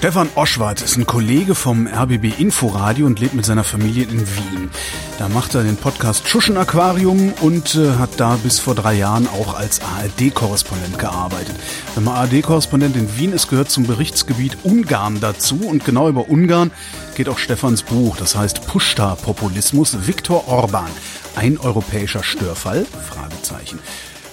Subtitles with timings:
[0.00, 4.70] Stefan Oschwart ist ein Kollege vom RBB Inforadio und lebt mit seiner Familie in Wien.
[5.18, 9.28] Da macht er den Podcast Schuschen Aquarium und äh, hat da bis vor drei Jahren
[9.28, 11.54] auch als ARD-Korrespondent gearbeitet.
[11.94, 16.70] Wenn man ARD-Korrespondent in Wien ist, gehört zum Berichtsgebiet Ungarn dazu und genau über Ungarn
[17.14, 20.88] geht auch Stefans Buch, das heißt Pushta-Populismus, Viktor Orban,
[21.36, 22.86] ein europäischer Störfall?
[23.10, 23.78] Fragezeichen.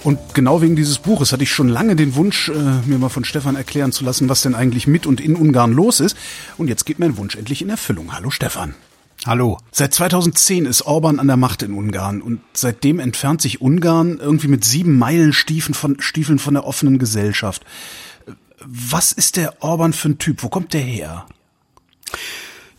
[0.08, 2.54] Und genau wegen dieses Buches hatte ich schon lange den Wunsch, äh,
[2.86, 6.00] mir mal von Stefan erklären zu lassen, was denn eigentlich mit und in Ungarn los
[6.00, 6.16] ist.
[6.58, 8.14] Und jetzt geht mein Wunsch endlich in Erfüllung.
[8.14, 8.74] Hallo Stefan.
[9.26, 9.58] Hallo.
[9.70, 14.48] Seit 2010 ist Orban an der Macht in Ungarn und seitdem entfernt sich Ungarn irgendwie
[14.48, 17.66] mit sieben Meilenstiefeln von, Stiefeln von der offenen Gesellschaft.
[18.64, 20.42] Was ist der Orban für ein Typ?
[20.42, 21.26] Wo kommt der her?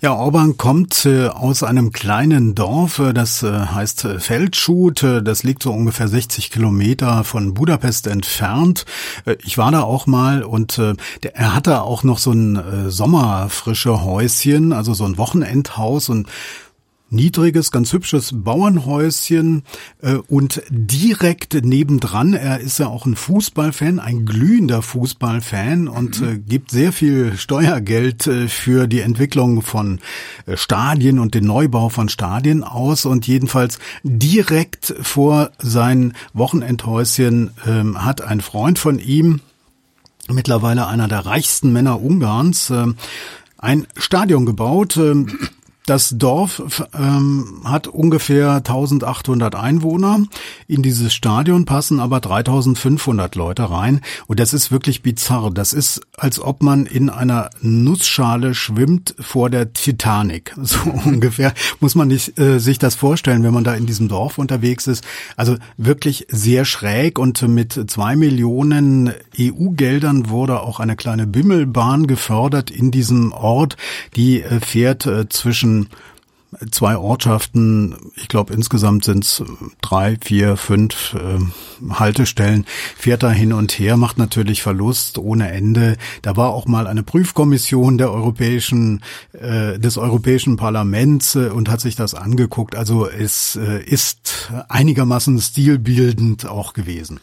[0.01, 5.03] Ja, Orban kommt äh, aus einem kleinen Dorf, äh, das äh, heißt Feldschut.
[5.03, 8.85] Das liegt so ungefähr 60 Kilometer von Budapest entfernt.
[9.43, 14.95] Ich war da auch mal und er hatte auch noch so ein sommerfrische Häuschen, also
[14.95, 16.29] so ein Wochenendhaus und
[17.11, 19.63] niedriges, ganz hübsches Bauernhäuschen
[20.03, 26.29] äh, und direkt nebendran, er ist ja auch ein Fußballfan, ein glühender Fußballfan und mhm.
[26.29, 30.01] äh, gibt sehr viel Steuergeld äh, für die Entwicklung von
[30.47, 38.05] äh, Stadien und den Neubau von Stadien aus und jedenfalls direkt vor sein Wochenendhäuschen ähm,
[38.05, 39.41] hat ein Freund von ihm,
[40.29, 42.87] mittlerweile einer der reichsten Männer Ungarns, äh,
[43.57, 45.15] ein Stadion gebaut, äh,
[45.89, 50.23] das Dorf ähm, hat ungefähr 1800 Einwohner.
[50.67, 54.03] In dieses Stadion passen aber 3500 Leute rein.
[54.27, 55.51] Und das ist wirklich bizarr.
[55.51, 60.55] Das ist, als ob man in einer Nussschale schwimmt vor der Titanic.
[60.69, 64.37] So ungefähr muss man nicht, äh, sich das vorstellen, wenn man da in diesem Dorf
[64.37, 65.03] unterwegs ist.
[65.35, 72.71] Also wirklich sehr schräg und mit zwei Millionen EU-Geldern wurde auch eine kleine Bimmelbahn gefördert
[72.71, 73.79] in diesem Ort.
[74.15, 75.78] Die äh, fährt äh, zwischen
[76.71, 79.43] zwei Ortschaften, ich glaube insgesamt sind es
[79.83, 82.65] drei, vier, fünf äh, Haltestellen,
[82.97, 85.97] fährt da hin und her, macht natürlich Verlust ohne Ende.
[86.23, 89.03] Da war auch mal eine Prüfkommission der europäischen,
[89.33, 92.77] äh, des Europäischen Parlaments äh, und hat sich das angeguckt.
[92.77, 97.21] Also es äh, ist einigermaßen stilbildend auch gewesen.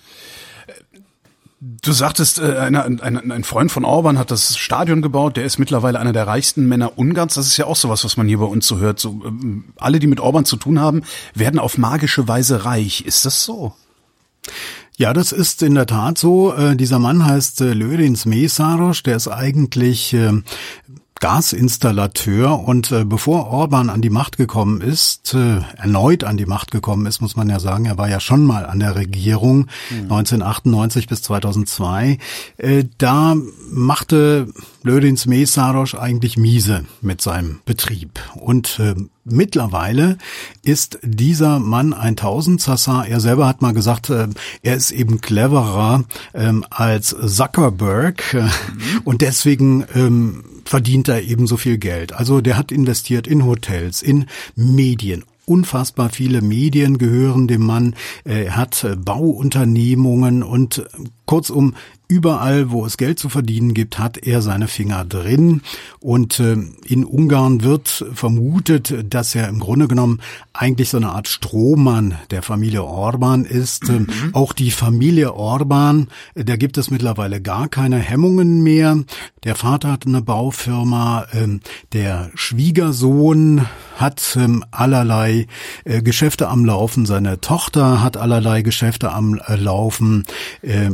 [1.67, 5.57] Du sagtest, äh, ein, ein, ein Freund von Orban hat das Stadion gebaut, der ist
[5.57, 7.33] mittlerweile einer der reichsten Männer Ungarns.
[7.33, 8.99] Das ist ja auch sowas, was man hier bei uns so hört.
[8.99, 11.01] So, ähm, alle, die mit Orban zu tun haben,
[11.33, 13.05] werden auf magische Weise reich.
[13.05, 13.73] Ist das so?
[14.97, 16.53] Ja, das ist in der Tat so.
[16.53, 20.31] Äh, dieser Mann heißt äh, Lörins Mesaros, der ist eigentlich äh,
[21.19, 26.71] Gasinstallateur und äh, bevor Orban an die Macht gekommen ist, äh, erneut an die Macht
[26.71, 30.11] gekommen ist, muss man ja sagen, er war ja schon mal an der Regierung mhm.
[30.11, 32.17] 1998 bis 2002,
[32.57, 33.35] äh, da
[33.71, 34.47] machte
[34.85, 38.95] Lödins Mesarosch eigentlich miese mit seinem Betrieb und äh,
[39.27, 40.19] Mittlerweile
[40.61, 43.05] ist dieser Mann ein Tausendsassa.
[43.05, 44.27] Er selber hat mal gesagt, äh,
[44.61, 46.03] er ist eben cleverer
[46.35, 48.49] ähm, als Zuckerberg äh, mhm.
[49.03, 52.13] und deswegen ähm, verdient er eben so viel Geld.
[52.13, 57.95] Also der hat investiert in Hotels, in Medien unfassbar viele Medien gehören dem Mann.
[58.23, 60.83] Er hat äh, Bauunternehmungen und äh,
[61.25, 61.75] kurzum
[62.07, 65.61] Überall, wo es Geld zu verdienen gibt, hat er seine Finger drin.
[65.99, 70.19] Und äh, in Ungarn wird vermutet, dass er im Grunde genommen
[70.53, 73.89] eigentlich so eine Art Strohmann der Familie Orban ist.
[73.89, 74.07] Mhm.
[74.33, 78.97] Auch die Familie Orban, da gibt es mittlerweile gar keine Hemmungen mehr.
[79.43, 81.59] Der Vater hat eine Baufirma, äh,
[81.93, 85.47] der Schwiegersohn hat ähm, allerlei
[85.85, 90.25] äh, Geschäfte am Laufen, seine Tochter hat allerlei Geschäfte am äh, Laufen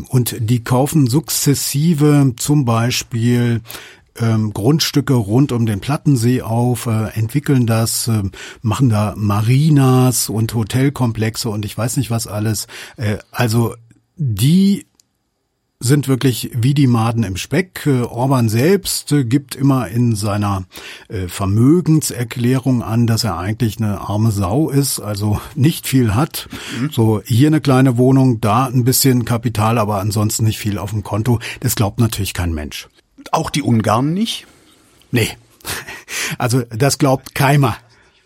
[0.10, 3.62] und die kaufen kaufen sukzessive zum Beispiel
[4.20, 8.24] ähm, Grundstücke rund um den Plattensee auf, äh, entwickeln das, äh,
[8.62, 12.68] machen da Marinas und Hotelkomplexe und ich weiß nicht was alles.
[12.98, 13.76] Äh, also
[14.18, 14.86] die
[15.82, 17.86] sind wirklich wie die Maden im Speck.
[17.86, 20.64] Äh, Orban selbst äh, gibt immer in seiner
[21.10, 26.48] äh, Vermögenserklärung an, dass er eigentlich eine arme Sau ist, also nicht viel hat.
[26.80, 26.92] Mhm.
[26.92, 31.04] So hier eine kleine Wohnung, da ein bisschen Kapital, aber ansonsten nicht viel auf dem
[31.04, 31.40] Konto.
[31.60, 32.88] Das glaubt natürlich kein Mensch.
[33.32, 34.48] Auch die Ungarn nicht?
[35.12, 35.30] Nee.
[36.38, 37.76] Also das glaubt keiner.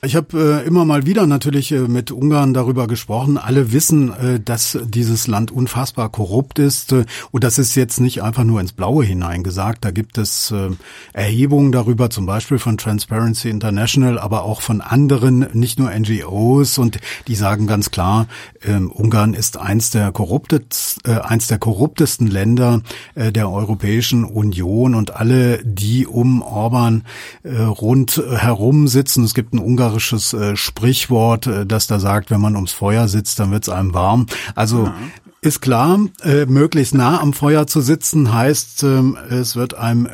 [0.06, 3.40] Ich habe äh, immer mal wieder natürlich äh, mit Ungarn darüber gesprochen.
[3.40, 6.92] Alle wissen, äh, dass dieses Land unfassbar korrupt ist.
[6.92, 9.84] Äh, und das ist jetzt nicht einfach nur ins Blaue hineingesagt.
[9.84, 10.70] Da gibt es äh,
[11.14, 16.78] Erhebungen darüber, zum Beispiel von Transparency International, aber auch von anderen, nicht nur NGOs.
[16.78, 18.28] Und die sagen ganz klar,
[18.66, 22.82] äh, Ungarn ist eins der, korruptet, äh, eins der korruptesten Länder
[23.16, 24.94] äh, der Europäischen Union.
[24.94, 27.04] Und alle, die um Orban
[27.44, 32.32] äh, rund herum sitzen, es gibt ein Ungar ungarisches äh, Sprichwort, äh, das da sagt,
[32.32, 34.26] wenn man ums Feuer sitzt, dann wird's einem warm.
[34.56, 34.96] Also ja.
[35.42, 40.10] ist klar, äh, möglichst nah am Feuer zu sitzen heißt, ähm, es wird einem äh,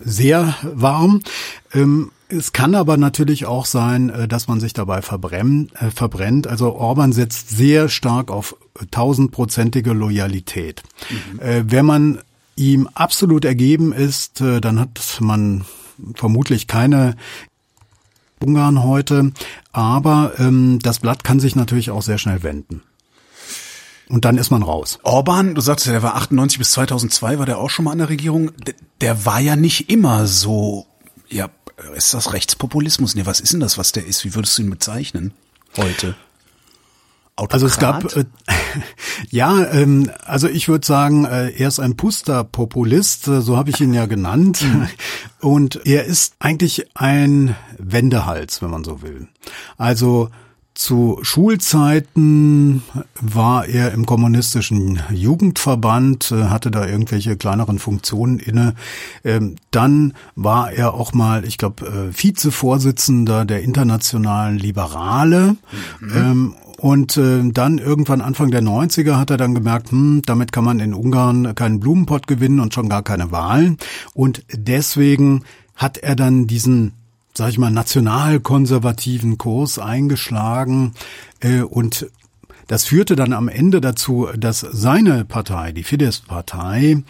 [0.00, 1.20] sehr warm.
[1.74, 5.72] Ähm, es kann aber natürlich auch sein, äh, dass man sich dabei verbrennt.
[5.80, 6.46] Äh, verbrennt.
[6.46, 8.56] Also Orban setzt sehr stark auf
[8.90, 10.82] tausendprozentige Loyalität.
[11.10, 11.40] Mhm.
[11.40, 12.18] Äh, wenn man
[12.56, 15.64] ihm absolut ergeben ist, dann hat man
[16.14, 17.16] vermutlich keine
[18.38, 19.32] Ungarn heute.
[19.72, 22.82] Aber ähm, das Blatt kann sich natürlich auch sehr schnell wenden.
[24.10, 24.98] Und dann ist man raus.
[25.04, 27.98] Orban, du sagst ja, der war 98 bis 2002, war der auch schon mal an
[27.98, 28.50] der Regierung.
[28.56, 30.86] Der, der war ja nicht immer so,
[31.28, 31.48] ja,
[31.94, 33.14] ist das Rechtspopulismus?
[33.14, 34.24] Nee, was ist denn das, was der ist?
[34.24, 35.32] Wie würdest du ihn bezeichnen
[35.76, 36.14] heute?
[37.36, 37.54] Autokrat?
[37.54, 38.24] Also es gab äh,
[39.30, 43.80] ja, ähm, also ich würde sagen, äh, er ist ein Puster-Populist, äh, so habe ich
[43.80, 44.64] ihn ja genannt.
[44.70, 44.88] Mhm.
[45.40, 49.26] Und er ist eigentlich ein Wendehals, wenn man so will.
[49.78, 50.28] Also
[50.80, 52.82] zu Schulzeiten
[53.20, 58.74] war er im kommunistischen Jugendverband, äh, hatte da irgendwelche kleineren Funktionen inne.
[59.22, 65.56] Ähm, dann war er auch mal, ich glaube, äh, Vizevorsitzender der internationalen Liberale.
[66.00, 66.16] Mhm.
[66.16, 70.64] Ähm, und äh, dann irgendwann Anfang der 90er hat er dann gemerkt, hm, damit kann
[70.64, 73.76] man in Ungarn keinen Blumenpott gewinnen und schon gar keine Wahlen.
[74.14, 75.44] Und deswegen
[75.74, 76.94] hat er dann diesen
[77.40, 80.92] sag ich mal, nationalkonservativen Kurs eingeschlagen
[81.40, 82.10] äh, und
[82.66, 87.02] das führte dann am Ende dazu, dass seine Partei, die Fidesz-Partei,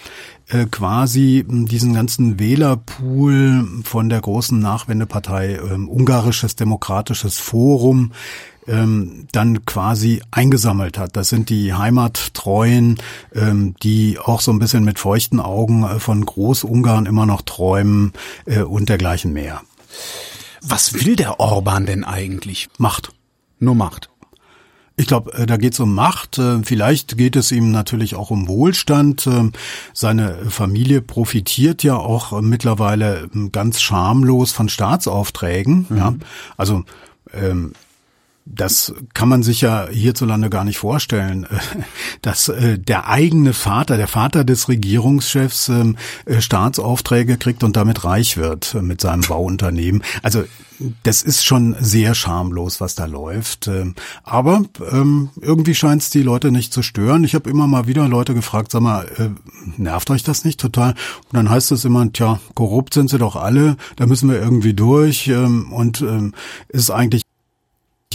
[0.47, 8.13] äh, quasi diesen ganzen Wählerpool von der großen Nachwendepartei äh, Ungarisches Demokratisches Forum
[8.69, 11.17] ähm, dann quasi eingesammelt hat.
[11.17, 12.99] Das sind die Heimattreuen,
[13.35, 18.13] ähm, die auch so ein bisschen mit feuchten Augen äh, von Großungarn immer noch träumen
[18.47, 19.63] äh, und dergleichen mehr.
[20.63, 22.69] Was will der Orban denn eigentlich?
[22.79, 23.13] Macht.
[23.59, 24.11] Nur Macht.
[24.97, 26.39] Ich glaube, äh, da geht es um Macht.
[26.39, 29.27] Äh, vielleicht geht es ihm natürlich auch um Wohlstand.
[29.27, 29.51] Äh,
[29.95, 35.87] seine Familie profitiert ja auch mittlerweile ähm, ganz schamlos von Staatsaufträgen.
[35.89, 35.97] Mhm.
[35.97, 36.15] Ja,
[36.59, 36.85] also
[37.33, 37.73] ähm,
[38.47, 41.47] das kann man sich ja hierzulande gar nicht vorstellen,
[42.23, 48.05] dass äh, der eigene Vater, der Vater des Regierungschefs ähm, äh, Staatsaufträge kriegt und damit
[48.05, 50.03] reich wird äh, mit seinem Bauunternehmen.
[50.23, 50.45] Also
[51.03, 53.69] das ist schon sehr schamlos, was da läuft.
[53.69, 53.95] Ähm,
[54.25, 57.25] aber ähm, irgendwie scheint es die Leute nicht zu stören.
[57.25, 59.07] Ich habe immer mal wieder Leute gefragt, sag mal,
[59.77, 60.93] nervt euch das nicht total?
[60.93, 64.73] Und dann heißt es immer, tja, korrupt sind sie doch alle, da müssen wir irgendwie
[64.73, 66.05] durch und
[66.69, 67.23] ist eigentlich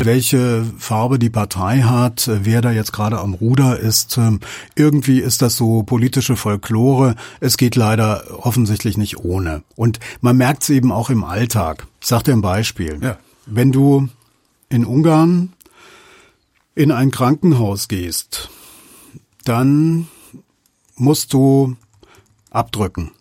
[0.04, 4.18] welche Farbe die Partei hat, wer da jetzt gerade am Ruder ist.
[4.18, 4.42] Ähm,
[4.76, 7.16] irgendwie ist das so politische Folklore.
[7.40, 9.64] Es geht leider offensichtlich nicht ohne.
[9.78, 11.88] Und man merkt es eben auch im Alltag.
[12.02, 13.00] Ich sag dir ein Beispiel.
[13.02, 13.18] Ja.
[13.46, 14.10] Wenn du
[14.68, 15.54] in Ungarn
[16.74, 18.50] in ein Krankenhaus gehst,
[19.46, 20.10] dann
[20.98, 21.78] musst du
[22.50, 23.12] abdrücken.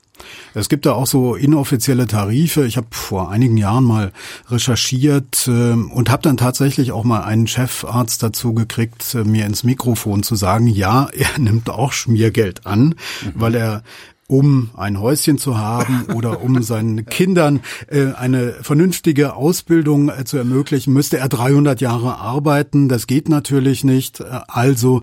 [0.55, 2.65] Es gibt da auch so inoffizielle Tarife.
[2.65, 4.13] Ich habe vor einigen Jahren mal
[4.49, 9.65] recherchiert äh, und habe dann tatsächlich auch mal einen Chefarzt dazu gekriegt, äh, mir ins
[9.65, 12.95] Mikrofon zu sagen, ja, er nimmt auch Schmiergeld an,
[13.25, 13.33] mhm.
[13.35, 13.83] weil er
[14.27, 20.37] um ein Häuschen zu haben oder um seinen Kindern äh, eine vernünftige Ausbildung äh, zu
[20.37, 22.89] ermöglichen, müsste er 300 Jahre arbeiten.
[22.89, 24.21] Das geht natürlich nicht.
[24.21, 25.01] Äh, also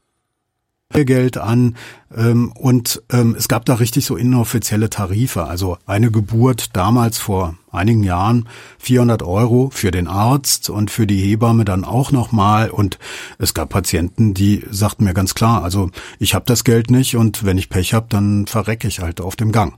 [0.91, 1.75] Geld an
[2.15, 5.45] ähm, und ähm, es gab da richtig so inoffizielle Tarife.
[5.45, 8.47] Also eine Geburt damals vor einigen Jahren
[8.79, 12.69] 400 Euro für den Arzt und für die Hebamme dann auch nochmal.
[12.69, 12.99] Und
[13.37, 17.45] es gab Patienten, die sagten mir ganz klar, also ich habe das Geld nicht und
[17.45, 19.75] wenn ich Pech habe, dann verrecke ich halt auf dem Gang.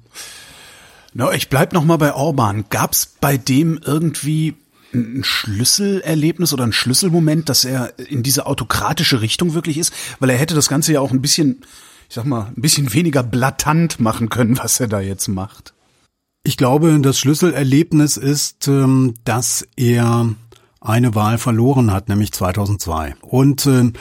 [1.14, 2.66] No, ich bleib noch mal bei Orban.
[2.70, 4.56] Gab's bei dem irgendwie
[4.94, 9.94] ein Schlüsselerlebnis oder ein Schlüsselmoment, dass er in diese autokratische Richtung wirklich ist?
[10.20, 11.62] Weil er hätte das Ganze ja auch ein bisschen,
[12.10, 15.74] ich sag mal, ein bisschen weniger blatant machen können, was er da jetzt macht.
[16.44, 20.30] Ich glaube, das Schlüsselerlebnis ist, ähm, dass er
[20.82, 23.16] eine Wahl verloren hat, nämlich 2002.
[23.22, 23.94] Und ähm,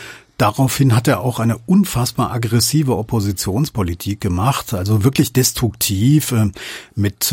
[0.42, 6.50] Daraufhin hat er auch eine unfassbar aggressive Oppositionspolitik gemacht, also wirklich destruktiv äh,
[6.96, 7.32] mit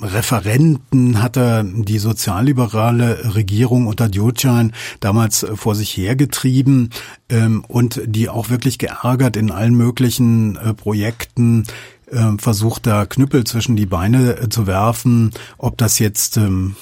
[0.00, 6.90] Referenten hat er die sozialliberale Regierung unter Djotjan damals vor sich hergetrieben
[7.28, 11.64] ähm, und die auch wirklich geärgert in allen möglichen äh, Projekten
[12.10, 16.76] äh, versucht, da Knüppel zwischen die Beine äh, zu werfen, ob das jetzt ähm,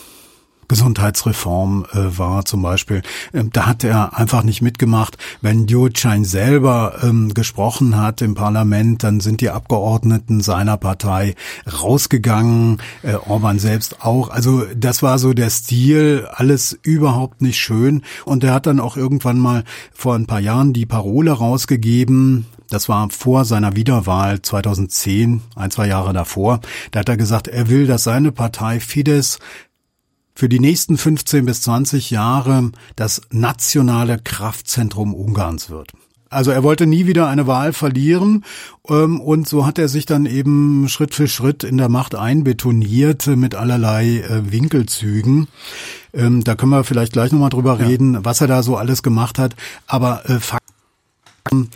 [0.69, 3.03] Gesundheitsreform äh, war zum Beispiel.
[3.33, 5.17] Ähm, da hat er einfach nicht mitgemacht.
[5.41, 11.35] Wenn Djurczain selber ähm, gesprochen hat im Parlament, dann sind die Abgeordneten seiner Partei
[11.81, 14.31] rausgegangen, äh, Orban selbst auch.
[14.31, 18.03] Also das war so der Stil, alles überhaupt nicht schön.
[18.25, 22.89] Und er hat dann auch irgendwann mal vor ein paar Jahren die Parole rausgegeben, das
[22.89, 26.61] war vor seiner Wiederwahl 2010, ein, zwei Jahre davor.
[26.91, 29.39] Da hat er gesagt, er will, dass seine Partei Fidesz
[30.37, 35.93] für die nächsten 15 bis 20 Jahre das nationale Kraftzentrum Ungarns wird.
[36.29, 38.45] Also er wollte nie wieder eine Wahl verlieren
[38.89, 43.27] ähm, und so hat er sich dann eben Schritt für Schritt in der Macht einbetoniert
[43.29, 45.49] mit allerlei äh, Winkelzügen.
[46.13, 47.87] Ähm, da können wir vielleicht gleich nochmal drüber ja.
[47.87, 49.57] reden, was er da so alles gemacht hat.
[49.87, 51.71] Aber äh, Fakten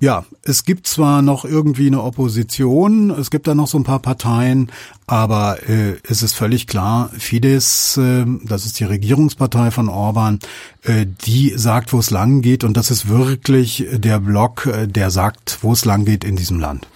[0.00, 4.00] ja, es gibt zwar noch irgendwie eine Opposition, es gibt da noch so ein paar
[4.00, 4.70] Parteien,
[5.06, 10.40] aber äh, es ist völlig klar, Fidesz, äh, das ist die Regierungspartei von Orban,
[10.82, 15.10] äh, die sagt, wo es lang geht und das ist wirklich der Block, äh, der
[15.10, 16.88] sagt, wo es lang geht in diesem Land.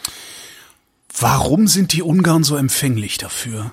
[1.21, 3.73] Warum sind die Ungarn so empfänglich dafür?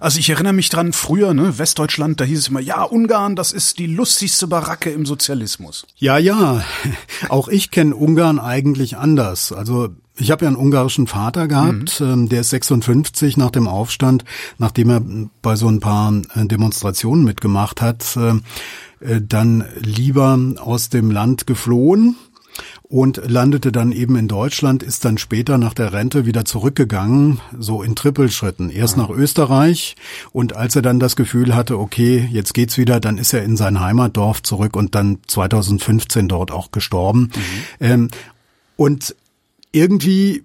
[0.00, 3.52] Also ich erinnere mich dran, früher, ne, Westdeutschland, da hieß es immer, ja, Ungarn, das
[3.52, 5.86] ist die lustigste Baracke im Sozialismus.
[5.96, 6.62] Ja, ja.
[7.28, 9.52] Auch ich kenne Ungarn eigentlich anders.
[9.52, 12.06] Also ich habe ja einen ungarischen Vater gehabt, mhm.
[12.06, 14.24] Ähm, der ist 56 nach dem Aufstand,
[14.58, 15.02] nachdem er
[15.42, 18.34] bei so ein paar äh, Demonstrationen mitgemacht hat, äh,
[19.00, 22.16] äh, dann lieber aus dem Land geflohen
[22.90, 27.84] und landete dann eben in Deutschland, ist dann später nach der Rente wieder zurückgegangen, so
[27.84, 28.68] in Trippelschritten.
[28.68, 29.94] Erst nach Österreich
[30.32, 33.56] und als er dann das Gefühl hatte, okay, jetzt geht's wieder, dann ist er in
[33.56, 37.20] sein Heimatdorf zurück und dann 2015 dort auch gestorben.
[37.20, 37.30] Mhm.
[37.78, 38.08] Ähm,
[38.74, 39.14] und
[39.70, 40.42] irgendwie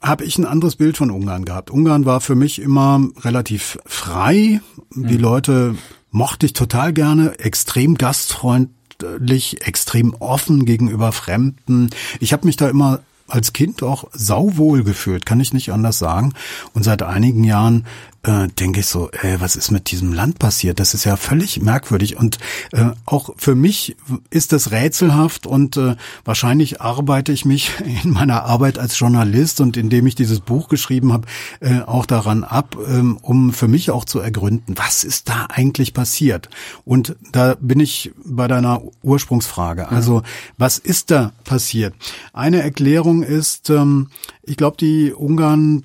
[0.00, 1.72] habe ich ein anderes Bild von Ungarn gehabt.
[1.72, 4.60] Ungarn war für mich immer relativ frei.
[4.94, 5.20] Die mhm.
[5.20, 5.74] Leute
[6.12, 11.90] mochte ich total gerne, extrem gastfreundlich freundlich, extrem offen gegenüber Fremden.
[12.20, 16.34] Ich habe mich da immer als Kind auch sauwohl gefühlt, kann ich nicht anders sagen.
[16.74, 17.86] Und seit einigen Jahren
[18.22, 20.78] äh, denke ich so, äh, was ist mit diesem Land passiert?
[20.78, 22.16] Das ist ja völlig merkwürdig.
[22.16, 22.38] Und
[22.72, 23.96] äh, auch für mich
[24.28, 27.70] ist das rätselhaft und äh, wahrscheinlich arbeite ich mich
[28.04, 31.26] in meiner Arbeit als Journalist und indem ich dieses Buch geschrieben habe,
[31.60, 35.94] äh, auch daran ab, äh, um für mich auch zu ergründen, was ist da eigentlich
[35.94, 36.50] passiert?
[36.84, 39.88] Und da bin ich bei deiner Ursprungsfrage.
[39.88, 40.22] Also,
[40.58, 41.94] was ist da passiert?
[42.32, 44.08] Eine Erklärung ist, ähm,
[44.42, 45.84] ich glaube, die Ungarn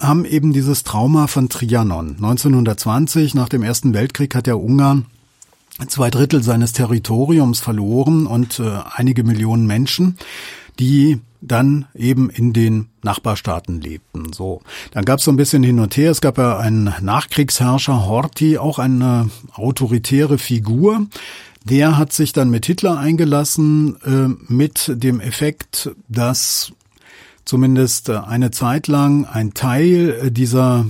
[0.00, 2.16] haben eben dieses Trauma von Trianon.
[2.16, 5.06] 1920, nach dem Ersten Weltkrieg, hat der Ungarn
[5.88, 10.16] zwei Drittel seines Territoriums verloren und äh, einige Millionen Menschen,
[10.78, 14.32] die dann eben in den Nachbarstaaten lebten.
[14.32, 14.60] So,
[14.92, 16.10] dann gab es so ein bisschen hin und her.
[16.10, 21.06] Es gab ja einen Nachkriegsherrscher Horthy, auch eine autoritäre Figur.
[21.64, 26.72] Der hat sich dann mit Hitler eingelassen, äh, mit dem Effekt, dass
[27.44, 30.86] zumindest äh, eine Zeit lang ein Teil äh, dieser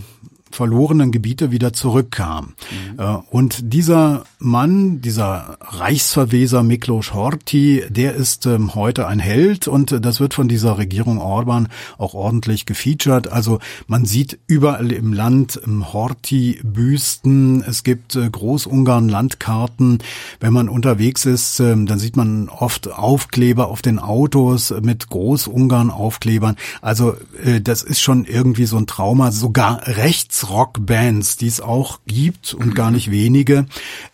[0.51, 2.55] verlorenen Gebiete wieder zurückkam.
[2.71, 3.23] Mhm.
[3.31, 10.21] Und dieser Mann, dieser Reichsverweser Miklos Horthy, der ist ähm, heute ein Held und das
[10.21, 13.29] wird von dieser Regierung Orban auch ordentlich gefeatured.
[13.29, 19.99] Also man sieht überall im Land ähm, Horthy-Büsten, es gibt äh, Großungarn-Landkarten.
[20.41, 26.57] Wenn man unterwegs ist, ähm, dann sieht man oft Aufkleber auf den Autos mit Großungarn-Aufklebern.
[26.81, 27.15] Also
[27.45, 32.55] äh, das ist schon irgendwie so ein Trauma, sogar rechts Rockbands, die es auch gibt
[32.55, 33.67] und gar nicht wenige,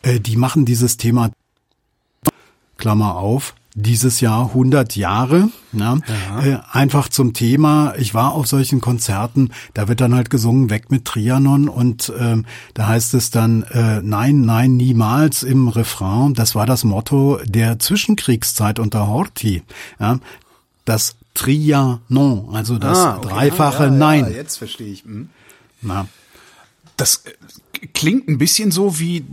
[0.03, 1.31] äh, die machen dieses Thema
[2.77, 6.43] Klammer auf, dieses Jahr 100 Jahre, ja, ja.
[6.43, 7.93] Äh, einfach zum Thema.
[7.99, 12.47] Ich war auf solchen Konzerten, da wird dann halt gesungen, weg mit Trianon und ähm,
[12.73, 16.33] da heißt es dann, äh, nein, nein, niemals im Refrain.
[16.33, 19.63] Das war das Motto der Zwischenkriegszeit unter Horthy.
[20.01, 20.19] Ja,
[20.87, 23.29] das Trianon, also das ah, okay.
[23.29, 24.25] dreifache ja, Nein.
[24.25, 25.05] Ja, jetzt verstehe ich.
[25.05, 25.29] Hm.
[25.81, 26.09] Na.
[26.97, 29.25] Das äh, klingt ein bisschen so wie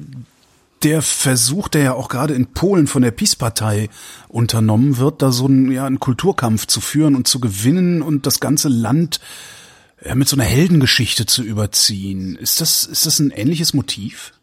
[0.84, 3.90] der Versuch, der ja auch gerade in Polen von der PiS-Partei
[4.28, 8.40] unternommen wird, da so einen, ja, einen Kulturkampf zu führen und zu gewinnen und das
[8.40, 9.22] ganze Land
[10.06, 12.36] ja, mit so einer Heldengeschichte zu überziehen.
[12.36, 14.34] Ist das, ist das ein ähnliches Motiv?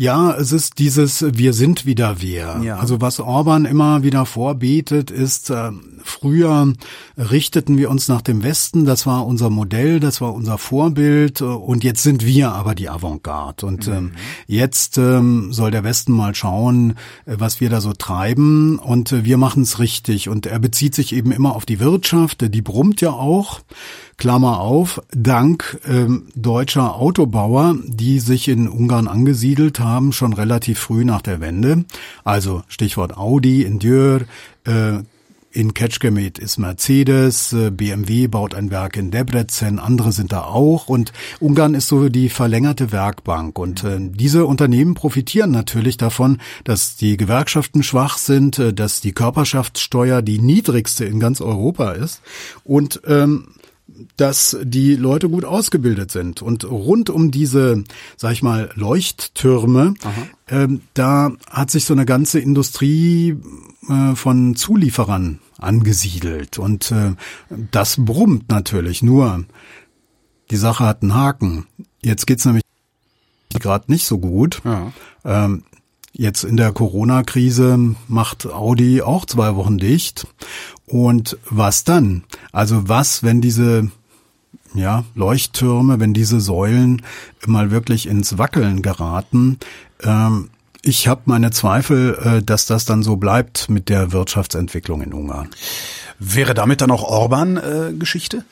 [0.00, 2.62] Ja, es ist dieses Wir sind wieder wir.
[2.64, 2.78] Ja.
[2.78, 6.72] Also was Orban immer wieder vorbetet, ist, äh, früher
[7.18, 11.44] richteten wir uns nach dem Westen, das war unser Modell, das war unser Vorbild äh,
[11.44, 13.66] und jetzt sind wir aber die Avantgarde.
[13.66, 14.12] Und ähm, mhm.
[14.46, 16.92] jetzt ähm, soll der Westen mal schauen,
[17.26, 20.30] äh, was wir da so treiben und äh, wir machen es richtig.
[20.30, 23.60] Und er bezieht sich eben immer auf die Wirtschaft, die brummt ja auch.
[24.20, 31.06] Klammer auf, dank ähm, deutscher Autobauer, die sich in Ungarn angesiedelt haben, schon relativ früh
[31.06, 31.86] nach der Wende.
[32.22, 34.26] Also Stichwort Audi, Endure,
[34.64, 34.98] äh,
[35.52, 40.88] in Ketschgemet ist Mercedes, äh, BMW baut ein Werk in Debrecen, andere sind da auch.
[40.88, 43.58] Und Ungarn ist so die verlängerte Werkbank.
[43.58, 49.12] Und äh, diese Unternehmen profitieren natürlich davon, dass die Gewerkschaften schwach sind, äh, dass die
[49.12, 52.20] Körperschaftssteuer die niedrigste in ganz Europa ist.
[52.62, 53.48] Und ähm,
[54.16, 56.42] dass die Leute gut ausgebildet sind.
[56.42, 57.84] Und rund um diese,
[58.16, 59.94] sag ich mal, Leuchttürme,
[60.48, 63.36] ähm, da hat sich so eine ganze Industrie
[63.88, 66.58] äh, von Zulieferern angesiedelt.
[66.58, 67.14] Und äh,
[67.70, 69.02] das brummt natürlich.
[69.02, 69.44] Nur
[70.50, 71.66] die Sache hat einen Haken.
[72.02, 72.64] Jetzt geht's nämlich
[73.58, 74.62] gerade nicht so gut.
[74.64, 74.92] Ja.
[75.24, 75.64] Ähm,
[76.12, 80.26] Jetzt in der Corona-Krise macht Audi auch zwei Wochen dicht.
[80.86, 82.24] Und was dann?
[82.52, 83.90] Also was, wenn diese
[84.74, 87.02] ja, Leuchttürme, wenn diese Säulen
[87.46, 89.58] mal wirklich ins Wackeln geraten?
[90.02, 90.50] Ähm,
[90.82, 95.48] ich habe meine Zweifel, äh, dass das dann so bleibt mit der Wirtschaftsentwicklung in Ungarn.
[96.18, 98.44] Wäre damit dann auch Orban äh, Geschichte?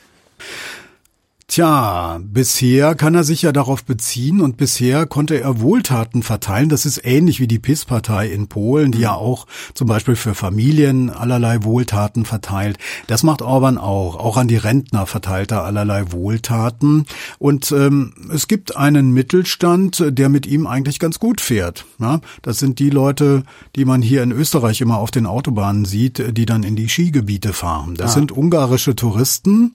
[1.50, 6.68] Tja, bisher kann er sich ja darauf beziehen und bisher konnte er Wohltaten verteilen.
[6.68, 11.08] Das ist ähnlich wie die PIS-Partei in Polen, die ja auch zum Beispiel für Familien
[11.08, 12.76] allerlei Wohltaten verteilt.
[13.06, 14.16] Das macht Orban auch.
[14.16, 17.06] Auch an die Rentner verteilt er allerlei Wohltaten.
[17.38, 21.86] Und ähm, es gibt einen Mittelstand, der mit ihm eigentlich ganz gut fährt.
[21.98, 23.42] Ja, das sind die Leute,
[23.74, 27.54] die man hier in Österreich immer auf den Autobahnen sieht, die dann in die Skigebiete
[27.54, 27.94] fahren.
[27.94, 28.14] Das ah.
[28.14, 29.74] sind ungarische Touristen,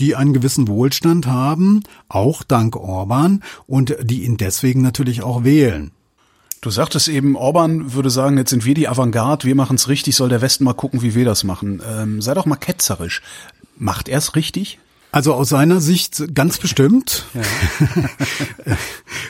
[0.00, 5.90] die einen gewissen Wohlstand haben, auch dank Orban, und die ihn deswegen natürlich auch wählen.
[6.60, 10.16] Du sagtest eben, Orban würde sagen, jetzt sind wir die Avantgarde, wir machen es richtig,
[10.16, 11.82] soll der Westen mal gucken, wie wir das machen.
[11.86, 13.20] Ähm, sei doch mal ketzerisch.
[13.76, 14.78] Macht er es richtig?
[15.12, 17.26] Also aus seiner Sicht ganz bestimmt.
[17.34, 17.42] Ja.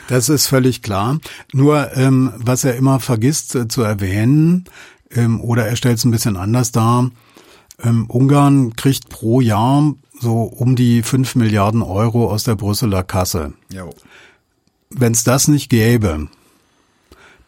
[0.07, 1.19] das ist völlig klar.
[1.51, 4.65] Nur ähm, was er immer vergisst äh, zu erwähnen,
[5.11, 7.11] ähm, oder er stellt es ein bisschen anders dar,
[7.83, 13.53] ähm, Ungarn kriegt pro Jahr so um die fünf Milliarden Euro aus der Brüsseler Kasse.
[14.89, 16.27] Wenn es das nicht gäbe,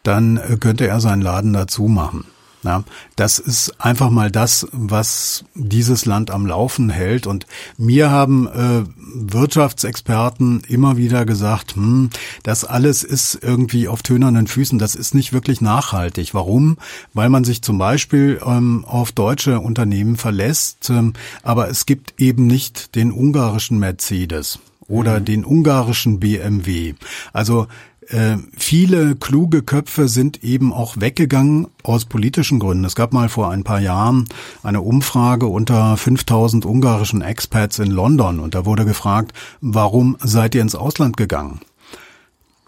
[0.02, 2.24] dann äh, könnte er seinen Laden dazu machen.
[2.64, 2.82] Ja,
[3.14, 7.28] das ist einfach mal das, was dieses Land am Laufen hält.
[7.28, 8.82] Und mir haben äh,
[9.14, 12.10] Wirtschaftsexperten immer wieder gesagt, hm,
[12.42, 14.78] das alles ist irgendwie auf tönernen Füßen.
[14.78, 16.34] Das ist nicht wirklich nachhaltig.
[16.34, 16.78] Warum?
[17.14, 21.12] Weil man sich zum Beispiel ähm, auf deutsche Unternehmen verlässt, ähm,
[21.44, 25.24] aber es gibt eben nicht den ungarischen Mercedes oder mhm.
[25.26, 26.94] den ungarischen BMW.
[27.32, 27.68] Also
[28.08, 32.84] äh, viele kluge Köpfe sind eben auch weggegangen aus politischen Gründen.
[32.84, 34.26] Es gab mal vor ein paar Jahren
[34.62, 40.62] eine Umfrage unter 5000 ungarischen Expats in London und da wurde gefragt, warum seid ihr
[40.62, 41.60] ins Ausland gegangen?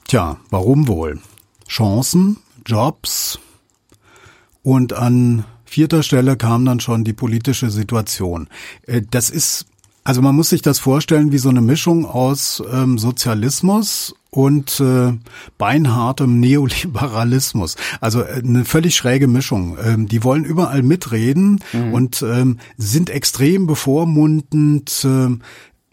[0.07, 1.21] Tja, warum wohl?
[1.69, 3.39] Chancen, Jobs
[4.63, 8.49] und an vierter Stelle kam dann schon die politische Situation.
[8.87, 9.67] Äh, das ist
[10.05, 15.13] also man muss sich das vorstellen wie so eine Mischung aus ähm, Sozialismus und äh,
[15.59, 17.77] beinhartem Neoliberalismus.
[18.01, 19.77] Also äh, eine völlig schräge Mischung.
[19.83, 21.93] Ähm, die wollen überall mitreden mhm.
[21.93, 25.05] und ähm, sind extrem bevormundend.
[25.05, 25.37] Äh,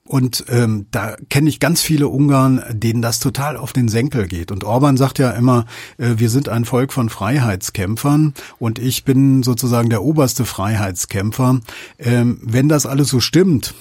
[0.06, 4.54] und ähm, da kenne ich ganz viele Ungarn, denen das total auf den Senkel geht.
[4.54, 5.66] Und Orban sagt ja immer,
[5.98, 11.60] äh, wir sind ein Volk von Freiheitskämpfern und ich bin sozusagen der oberste Freiheitskämpfer.
[12.00, 13.74] Ähm, wenn das alles so stimmt,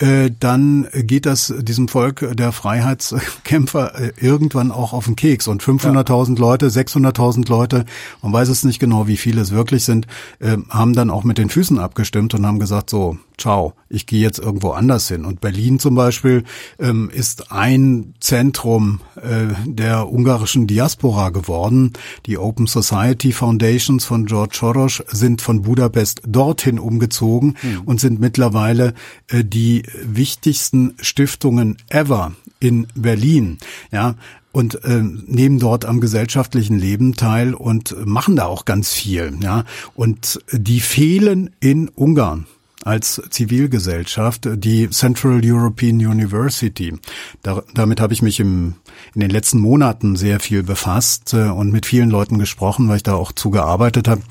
[0.00, 5.46] äh, dann geht das diesem Volk der Freiheitskämpfer äh, irgendwann auch auf den Keks.
[5.46, 6.40] Und 500.000 ja.
[6.40, 7.84] Leute, 600.000 Leute,
[8.22, 10.06] man weiß es nicht genau, wie viele es wirklich sind,
[10.38, 14.20] äh, haben dann auch mit den Füßen abgestimmt und haben gesagt, so, ciao, ich gehe
[14.20, 15.24] jetzt irgendwo anders hin.
[15.24, 16.44] Und Berlin zum Beispiel
[16.78, 21.92] ähm, ist ein Zentrum äh, der ungarischen Diaspora geworden.
[22.26, 27.82] Die Open Society Foundations von George Soros sind von Budapest dorthin umgezogen mhm.
[27.84, 28.94] und sind mittlerweile
[29.28, 33.58] äh, die wichtigsten Stiftungen ever in Berlin.
[33.92, 34.16] Ja,
[34.52, 39.32] und äh, nehmen dort am gesellschaftlichen Leben teil und machen da auch ganz viel.
[39.40, 42.46] Ja, und die fehlen in Ungarn.
[42.84, 46.94] als Zivilgesellschaft, die Central European University.
[47.42, 48.74] Da, damit habe ich mich im,
[49.14, 53.02] in den letzten Monaten sehr viel befasst äh, und mit vielen Leuten gesprochen, weil ich
[53.02, 54.22] da auch zugearbeitet habe.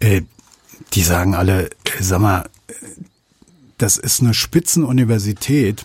[0.00, 0.22] Äh,
[0.94, 2.48] die sagen alle, sag mal,
[3.82, 5.84] das ist eine Spitzenuniversität.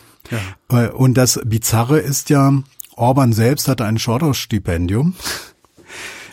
[0.69, 0.85] Ja.
[0.85, 2.53] Äh, und das Bizarre ist ja,
[2.95, 5.15] Orban selbst hatte ein Soros-Stipendium.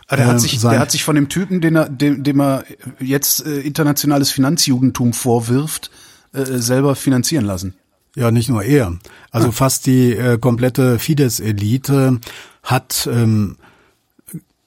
[0.07, 2.65] Ah, der hat, sich, der hat sich von dem Typen, den er, dem, dem er
[3.01, 5.91] jetzt äh, internationales Finanzjugendtum vorwirft,
[6.35, 7.75] äh, selber finanzieren lassen.
[8.15, 8.99] Ja, nicht nur er.
[9.31, 9.53] Also ah.
[9.53, 12.21] fast die äh, komplette Fidesz-Elite
[12.63, 13.57] hat ähm,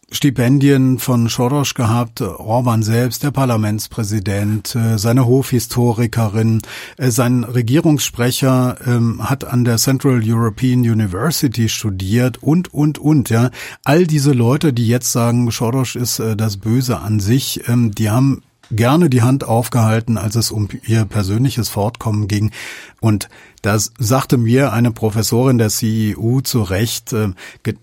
[0.09, 6.61] Stipendien von Soros gehabt, Orban selbst, der Parlamentspräsident, äh, seine Hofhistorikerin,
[6.95, 13.51] äh, sein Regierungssprecher ähm, hat an der Central European University studiert und, und, und, ja.
[13.83, 18.09] All diese Leute, die jetzt sagen, Soros ist äh, das Böse an sich, ähm, die
[18.09, 22.51] haben gerne die Hand aufgehalten, als es um ihr persönliches Fortkommen ging.
[22.99, 23.29] Und
[23.61, 27.29] das sagte mir eine Professorin der CEU zu Recht, äh,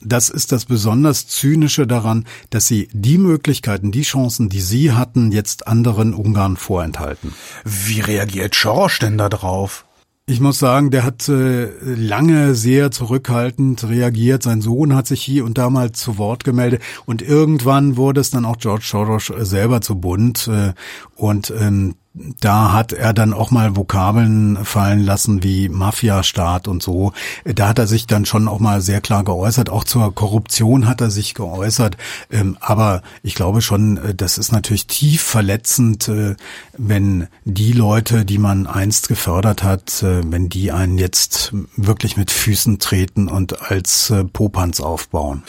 [0.01, 5.33] das ist das besonders Zynische daran, dass sie die Möglichkeiten, die Chancen, die sie hatten,
[5.33, 7.35] jetzt anderen Ungarn vorenthalten.
[7.65, 9.85] Wie reagiert Schorsch denn da drauf?
[10.27, 14.43] Ich muss sagen, der hat äh, lange sehr zurückhaltend reagiert.
[14.43, 18.31] Sein Sohn hat sich hier und da mal zu Wort gemeldet und irgendwann wurde es
[18.31, 20.73] dann auch George Soros selber zu bunt äh,
[21.15, 27.13] und ähm, da hat er dann auch mal Vokabeln fallen lassen wie Mafia-Staat und so.
[27.45, 29.69] Da hat er sich dann schon auch mal sehr klar geäußert.
[29.69, 31.97] Auch zur Korruption hat er sich geäußert.
[32.31, 36.37] Ähm, aber ich glaube schon, äh, das ist natürlich tief verletzend, äh,
[36.79, 42.31] wenn die Leute, die man einst gefördert hat, äh, wenn die einen jetzt wirklich mit
[42.31, 45.43] Füßen treten und als Popanz aufbauen.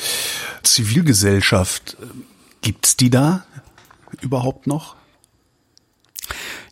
[0.64, 1.98] Zivilgesellschaft,
[2.62, 3.44] gibt's die da
[4.22, 4.96] überhaupt noch?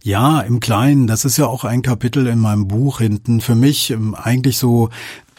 [0.02, 1.08] Ja, im Kleinen.
[1.08, 3.42] Das ist ja auch ein Kapitel in meinem Buch hinten.
[3.42, 4.90] Für mich ähm, eigentlich so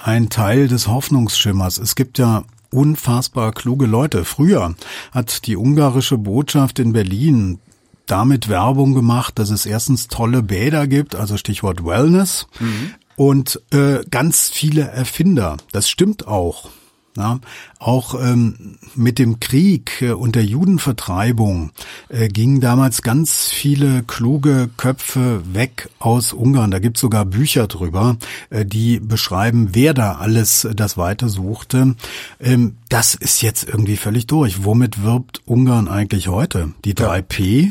[0.02, 1.78] ein Teil des Hoffnungsschimmers.
[1.78, 4.24] Es gibt ja unfassbar kluge Leute.
[4.24, 4.74] Früher
[5.12, 7.58] hat die ungarische Botschaft in Berlin
[8.06, 12.94] damit Werbung gemacht, dass es erstens tolle Bäder gibt, also Stichwort Wellness, mhm.
[13.16, 15.56] und äh, ganz viele Erfinder.
[15.72, 16.68] Das stimmt auch.
[17.16, 17.38] Ja,
[17.78, 21.70] auch ähm, mit dem Krieg äh, und der Judenvertreibung
[22.08, 26.72] äh, gingen damals ganz viele kluge Köpfe weg aus Ungarn.
[26.72, 28.16] Da gibt's sogar Bücher drüber,
[28.50, 31.94] äh, die beschreiben, wer da alles äh, das Weite suchte.
[32.40, 34.64] Ähm, das ist jetzt irgendwie völlig durch.
[34.64, 36.72] Womit wirbt Ungarn eigentlich heute?
[36.84, 37.70] Die 3P,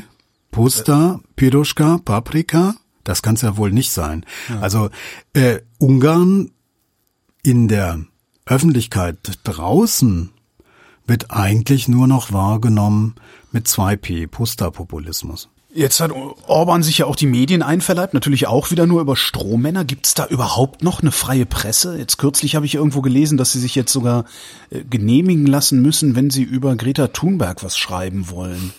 [0.51, 2.75] Pusta, Piroschka, Paprika?
[3.03, 4.25] Das kann's ja wohl nicht sein.
[4.47, 4.59] Ja.
[4.61, 4.89] Also
[5.33, 6.51] äh, Ungarn
[7.43, 8.05] in der
[8.45, 10.31] Öffentlichkeit draußen
[11.05, 13.15] wird eigentlich nur noch wahrgenommen
[13.51, 15.49] mit 2P, Pusterpopulismus.
[15.75, 16.11] Jetzt hat
[16.45, 19.85] Orban sich ja auch die Medien einverleibt, natürlich auch wieder nur über Strohmänner.
[19.85, 21.97] Gibt es da überhaupt noch eine freie Presse?
[21.97, 24.25] Jetzt kürzlich habe ich irgendwo gelesen, dass sie sich jetzt sogar
[24.69, 28.71] äh, genehmigen lassen müssen, wenn sie über Greta Thunberg was schreiben wollen.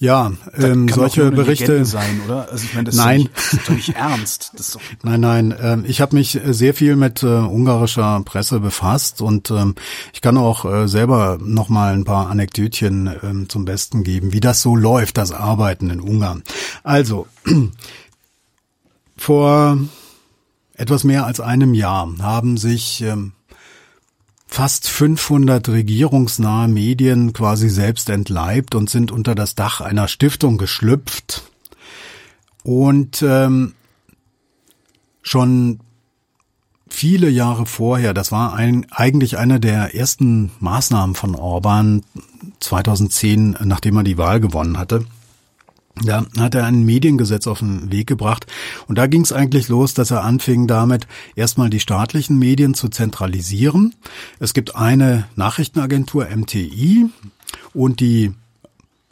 [0.00, 2.48] Ja, ähm, solche Berichte sein, oder?
[2.52, 3.28] Also ich meine, das nein.
[3.34, 4.52] ist doch nicht, ernst.
[4.56, 5.54] Doch nein, nein.
[5.60, 9.74] Ähm, ich habe mich sehr viel mit äh, ungarischer Presse befasst und ähm,
[10.12, 14.38] ich kann auch äh, selber noch mal ein paar Anekdötchen ähm, zum Besten geben, wie
[14.38, 16.44] das so läuft, das Arbeiten in Ungarn.
[16.84, 17.26] Also
[19.16, 19.78] vor
[20.74, 23.32] etwas mehr als einem Jahr haben sich ähm,
[24.48, 31.44] fast 500 regierungsnahe Medien quasi selbst entleibt und sind unter das Dach einer Stiftung geschlüpft.
[32.64, 33.74] Und ähm,
[35.22, 35.80] schon
[36.88, 42.02] viele Jahre vorher, das war ein, eigentlich eine der ersten Maßnahmen von Orban
[42.60, 45.04] 2010, nachdem er die Wahl gewonnen hatte,
[46.04, 48.46] da hat er ein Mediengesetz auf den Weg gebracht.
[48.86, 51.06] Und da ging es eigentlich los, dass er anfing damit,
[51.36, 53.94] erstmal die staatlichen Medien zu zentralisieren.
[54.38, 57.06] Es gibt eine Nachrichtenagentur MTI
[57.74, 58.32] und die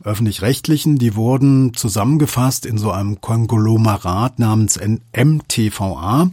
[0.06, 6.30] öffentlich-rechtlichen, die wurden zusammengefasst in so einem Konglomerat namens MTVA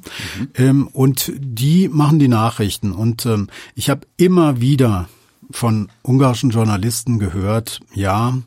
[0.58, 0.88] mhm.
[0.94, 2.92] und die machen die Nachrichten.
[2.92, 5.10] Und ähm, ich habe immer wieder
[5.50, 8.38] von ungarischen Journalisten gehört, ja,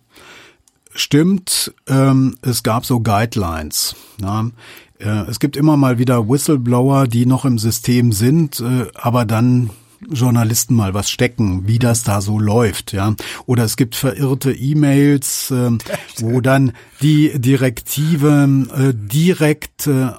[0.96, 3.94] Stimmt, ähm, es gab so Guidelines.
[4.20, 4.50] Ja.
[4.98, 9.70] Äh, es gibt immer mal wieder Whistleblower, die noch im System sind, äh, aber dann
[10.10, 13.14] Journalisten mal was stecken, wie das da so läuft, ja.
[13.44, 15.70] Oder es gibt verirrte E-Mails, äh,
[16.18, 20.12] wo dann die Direktive äh, direkt äh,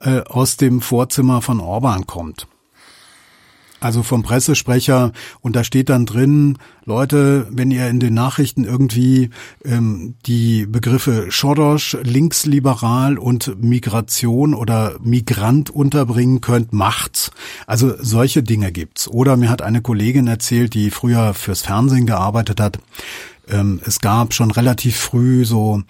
[0.00, 2.46] äh, aus dem Vorzimmer von Orban kommt.
[3.80, 9.30] Also vom Pressesprecher und da steht dann drin, Leute, wenn ihr in den Nachrichten irgendwie
[9.64, 17.30] ähm, die Begriffe Schodosch, linksliberal und Migration oder Migrant unterbringen könnt, macht's.
[17.66, 19.08] Also solche Dinge gibt's.
[19.08, 22.78] Oder mir hat eine Kollegin erzählt, die früher fürs Fernsehen gearbeitet hat,
[23.48, 25.82] ähm, es gab schon relativ früh so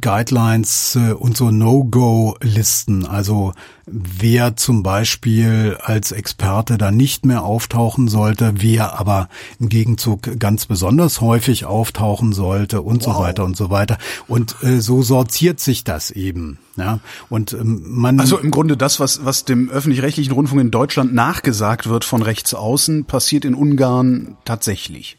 [0.00, 3.06] Guidelines äh, und so No-Go-Listen.
[3.06, 3.54] Also
[3.86, 10.66] wer zum Beispiel als Experte da nicht mehr auftauchen sollte, wer aber im Gegenzug ganz
[10.66, 13.14] besonders häufig auftauchen sollte und wow.
[13.14, 13.98] so weiter und so weiter.
[14.26, 16.58] Und äh, so sortiert sich das eben.
[16.76, 21.12] Ja, und ähm, man also im Grunde das, was was dem öffentlich-rechtlichen Rundfunk in Deutschland
[21.12, 25.18] nachgesagt wird von rechts außen, passiert in Ungarn tatsächlich.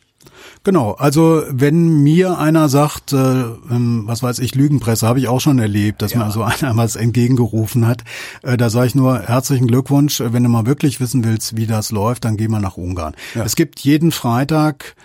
[0.64, 5.40] Genau, also wenn mir einer sagt, äh, ähm, was weiß ich, Lügenpresse, habe ich auch
[5.40, 6.20] schon erlebt, dass ja.
[6.20, 8.04] mir also einer was entgegengerufen hat.
[8.44, 10.20] Äh, da sage ich nur herzlichen Glückwunsch.
[10.20, 13.16] Wenn du mal wirklich wissen willst, wie das läuft, dann geh mal nach Ungarn.
[13.36, 13.44] Ja.
[13.44, 14.96] Es gibt jeden Freitag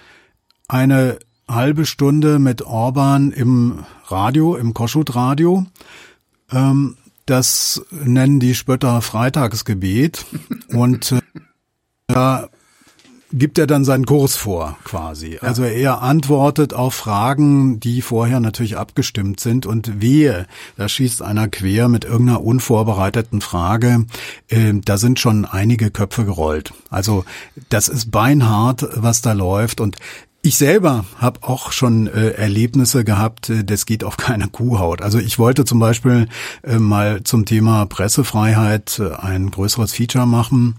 [0.67, 5.67] eine halbe Stunde mit Orban im Radio, im Koschut-Radio.
[6.51, 10.27] Ähm, das nennen die Spötter Freitagsgebet.
[10.69, 11.21] Und äh,
[12.09, 12.49] da
[13.33, 15.39] gibt er dann seinen Kurs vor, quasi.
[15.41, 21.49] Also er antwortet auf Fragen, die vorher natürlich abgestimmt sind und wehe, da schießt einer
[21.49, 24.07] quer mit irgendeiner unvorbereiteten Frage.
[24.49, 26.73] Äh, da sind schon einige Köpfe gerollt.
[26.91, 27.25] Also
[27.69, 29.97] das ist beinhart, was da läuft und
[30.45, 35.01] ich selber habe auch schon äh, Erlebnisse gehabt, äh, das geht auf keine Kuhhaut.
[35.01, 36.29] Also ich wollte zum Beispiel
[36.63, 40.77] äh, mal zum Thema Pressefreiheit äh, ein größeres Feature machen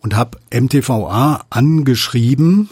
[0.00, 2.68] und habe MTVA angeschrieben,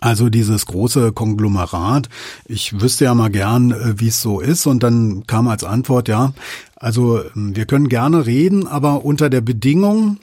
[0.00, 2.08] also dieses große Konglomerat.
[2.46, 4.66] Ich wüsste ja mal gern, äh, wie es so ist.
[4.66, 6.34] Und dann kam als Antwort, ja,
[6.76, 10.18] also ähm, wir können gerne reden, aber unter der Bedingung,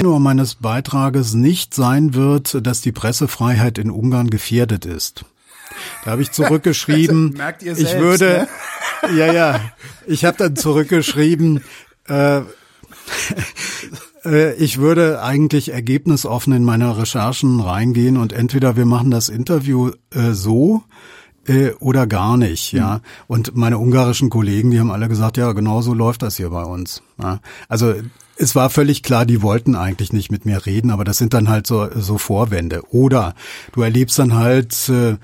[0.00, 5.24] nur meines Beitrages nicht sein wird, dass die Pressefreiheit in Ungarn gefährdet ist.
[6.04, 8.46] Da habe ich zurückgeschrieben, Merkt ihr selbst, ich würde,
[9.02, 9.16] ne?
[9.18, 9.60] ja, ja,
[10.06, 11.64] ich habe dann zurückgeschrieben,
[12.06, 12.42] äh,
[14.24, 19.90] äh, ich würde eigentlich ergebnisoffen in meine Recherchen reingehen und entweder wir machen das Interview
[20.14, 20.84] äh, so,
[21.48, 22.96] äh, oder gar nicht, ja.
[22.96, 23.00] Mhm.
[23.26, 26.62] Und meine ungarischen Kollegen, die haben alle gesagt, ja, genau so läuft das hier bei
[26.62, 27.02] uns.
[27.20, 27.40] Ja?
[27.68, 27.94] Also
[28.36, 31.48] es war völlig klar, die wollten eigentlich nicht mit mir reden, aber das sind dann
[31.48, 32.82] halt so, so Vorwände.
[32.90, 33.34] Oder
[33.72, 35.16] du erlebst dann halt, äh,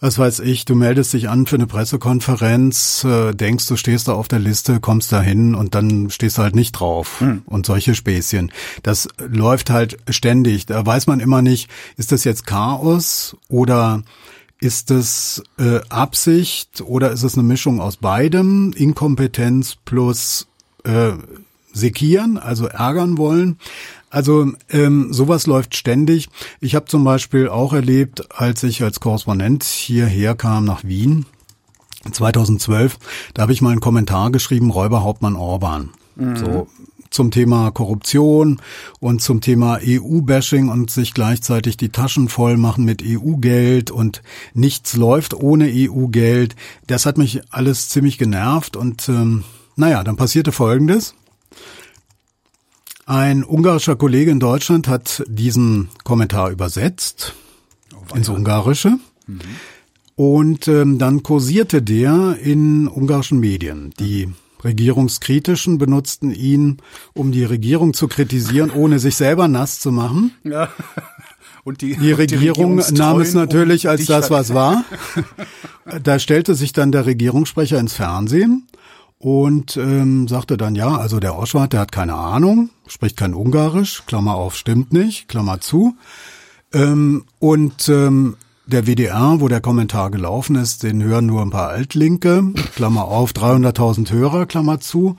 [0.00, 4.14] was weiß ich, du meldest dich an für eine Pressekonferenz, äh, denkst, du stehst da
[4.14, 7.20] auf der Liste, kommst da hin und dann stehst du halt nicht drauf.
[7.20, 7.42] Hm.
[7.44, 8.50] Und solche Späßchen.
[8.82, 10.64] Das läuft halt ständig.
[10.64, 14.02] Da weiß man immer nicht, ist das jetzt Chaos oder
[14.60, 18.72] ist es äh, Absicht oder ist es eine Mischung aus beidem?
[18.74, 20.46] Inkompetenz plus
[20.84, 21.12] äh,
[21.72, 23.58] sekieren, also ärgern wollen.
[24.10, 26.28] Also ähm, sowas läuft ständig.
[26.60, 31.26] Ich habe zum Beispiel auch erlebt, als ich als Korrespondent hierher kam nach Wien
[32.10, 32.98] 2012,
[33.34, 35.90] da habe ich mal einen Kommentar geschrieben, Räuberhauptmann Orban.
[36.16, 36.36] Mhm.
[36.36, 36.68] So
[37.10, 38.60] zum Thema Korruption
[39.00, 44.22] und zum Thema EU-Bashing und sich gleichzeitig die Taschen voll machen mit EU-Geld und
[44.54, 46.54] nichts läuft ohne EU-Geld.
[46.86, 49.44] Das hat mich alles ziemlich genervt und ähm,
[49.76, 51.14] naja, dann passierte Folgendes.
[53.06, 57.34] Ein ungarischer Kollege in Deutschland hat diesen Kommentar übersetzt
[57.92, 58.98] oh, ins Ungarische.
[59.26, 59.40] Mhm.
[60.14, 63.92] Und ähm, dann kursierte der in ungarischen Medien.
[63.98, 64.28] Die
[64.64, 66.78] Regierungskritischen benutzten ihn,
[67.14, 70.32] um die Regierung zu kritisieren, ohne sich selber nass zu machen.
[70.44, 70.68] Ja.
[71.62, 74.84] Und die, die Regierung die nahm es natürlich als das, was war.
[76.02, 78.66] da stellte sich dann der Regierungssprecher ins Fernsehen
[79.18, 84.04] und ähm, sagte dann, ja, also der Oschwart, der hat keine Ahnung, spricht kein Ungarisch,
[84.06, 85.94] Klammer auf, stimmt nicht, Klammer zu.
[86.72, 88.36] Ähm, und ähm,
[88.70, 93.32] der WDR, wo der Kommentar gelaufen ist, den hören nur ein paar Altlinke, Klammer auf,
[93.32, 95.16] 300.000 Hörer, Klammer zu.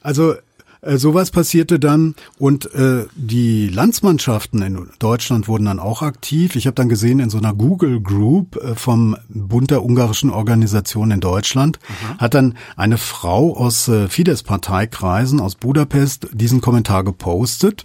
[0.00, 0.34] Also
[0.82, 6.56] äh, sowas passierte dann und äh, die Landsmannschaften in Deutschland wurden dann auch aktiv.
[6.56, 11.12] Ich habe dann gesehen in so einer Google Group äh, vom Bund der ungarischen Organisationen
[11.12, 12.18] in Deutschland Aha.
[12.18, 17.84] hat dann eine Frau aus äh, Fidesz-Parteikreisen aus Budapest diesen Kommentar gepostet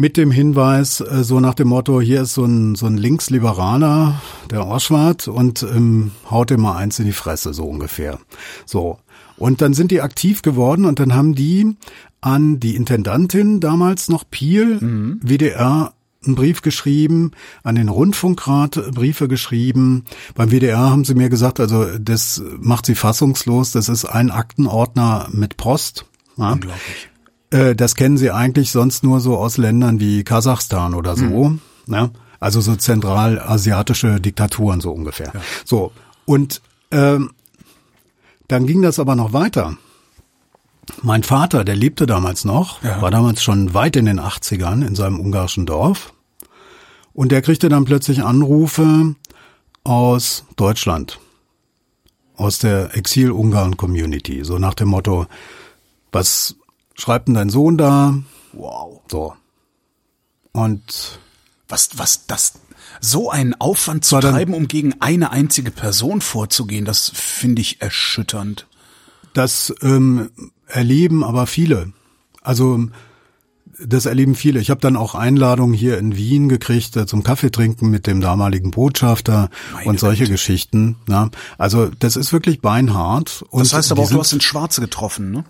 [0.00, 4.20] mit dem Hinweis, äh, so nach dem Motto, hier ist so ein, so ein Linksliberaler,
[4.50, 8.18] der Oschwart, und ähm, haut ihm mal eins in die Fresse, so ungefähr.
[8.64, 8.98] So.
[9.36, 11.76] Und dann sind die aktiv geworden und dann haben die
[12.22, 15.20] an die Intendantin damals noch Piel, mhm.
[15.22, 15.92] WDR,
[16.24, 17.32] einen Brief geschrieben,
[17.62, 20.04] an den Rundfunkrat Briefe geschrieben.
[20.34, 25.28] Beim WDR haben sie mir gesagt, also das macht sie fassungslos, das ist ein Aktenordner
[25.32, 26.06] mit Post.
[26.36, 26.52] Ja.
[26.52, 27.09] Unglaublich.
[27.50, 31.24] Äh, das kennen Sie eigentlich sonst nur so aus Ländern wie Kasachstan oder so.
[31.24, 31.60] Mhm.
[31.86, 32.10] Ne?
[32.38, 35.32] Also so zentralasiatische Diktaturen so ungefähr.
[35.34, 35.40] Ja.
[35.64, 35.92] So,
[36.24, 37.32] und ähm,
[38.48, 39.76] dann ging das aber noch weiter.
[41.02, 43.00] Mein Vater, der lebte damals noch, ja.
[43.00, 46.12] war damals schon weit in den 80ern in seinem ungarischen Dorf.
[47.12, 49.14] Und der kriegte dann plötzlich Anrufe
[49.84, 51.20] aus Deutschland,
[52.36, 55.26] aus der Exil-Ungarn-Community, so nach dem Motto,
[56.12, 56.56] was
[57.00, 58.14] schreibt denn dein Sohn da?
[58.52, 59.00] Wow.
[59.10, 59.34] So.
[60.52, 61.18] Und
[61.68, 62.54] was, was, das,
[63.00, 68.66] so einen Aufwand zu treiben, um gegen eine einzige Person vorzugehen, das finde ich erschütternd.
[69.32, 70.30] Das ähm,
[70.66, 71.92] erleben aber viele.
[72.42, 72.88] Also
[73.82, 74.60] das erleben viele.
[74.60, 78.72] Ich habe dann auch Einladungen hier in Wien gekriegt äh, zum Kaffeetrinken mit dem damaligen
[78.72, 80.32] Botschafter Meine und solche Welt.
[80.32, 80.96] Geschichten.
[81.08, 81.30] Ja.
[81.56, 83.44] Also das ist wirklich beinhart.
[83.50, 85.44] Und das heißt aber auch, du hast den Schwarze getroffen, ne?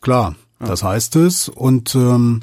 [0.00, 0.66] Klar, ja.
[0.66, 1.48] das heißt es.
[1.48, 2.40] Und ähm,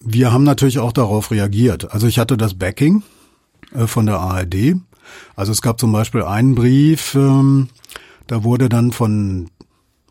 [0.00, 1.92] wir haben natürlich auch darauf reagiert.
[1.92, 3.02] Also ich hatte das Backing
[3.74, 4.76] äh, von der ARD.
[5.36, 7.68] Also es gab zum Beispiel einen Brief, ähm,
[8.26, 9.50] da wurde dann von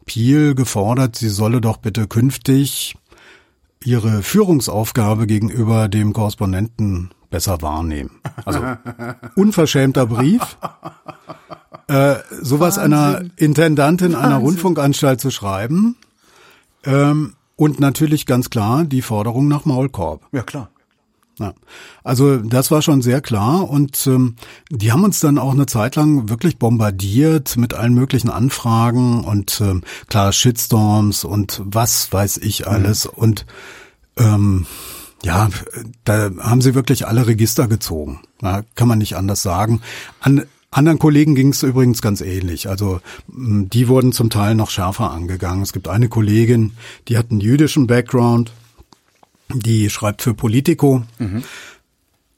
[0.06, 2.96] Piel gefordert, sie solle doch bitte künftig
[3.84, 8.20] ihre Führungsaufgabe gegenüber dem Korrespondenten besser wahrnehmen.
[8.46, 8.62] Also
[9.36, 10.58] unverschämter Brief.
[11.88, 12.94] Äh, sowas Wahnsinn.
[12.94, 14.26] einer Intendantin Wahnsinn.
[14.26, 15.96] einer Rundfunkanstalt zu schreiben.
[16.84, 20.28] Ähm, und natürlich ganz klar die Forderung nach Maulkorb.
[20.32, 20.72] Ja, klar.
[21.40, 21.54] Ja.
[22.04, 24.36] Also das war schon sehr klar und ähm,
[24.70, 29.60] die haben uns dann auch eine Zeit lang wirklich bombardiert mit allen möglichen Anfragen und
[29.62, 33.12] ähm, klar Shitstorms und was weiß ich alles mhm.
[33.16, 33.46] und
[34.18, 34.66] ähm,
[35.24, 35.50] ja,
[36.04, 38.22] da haben sie wirklich alle Register gezogen.
[38.42, 39.82] Ja, kann man nicht anders sagen.
[40.20, 42.70] An, anderen Kollegen ging es übrigens ganz ähnlich.
[42.70, 45.64] Also die wurden zum Teil noch schärfer angegangen.
[45.64, 46.74] Es gibt eine Kollegin,
[47.08, 48.52] die hat einen jüdischen Background,
[49.50, 51.04] die schreibt für Politico.
[51.20, 51.44] Mhm.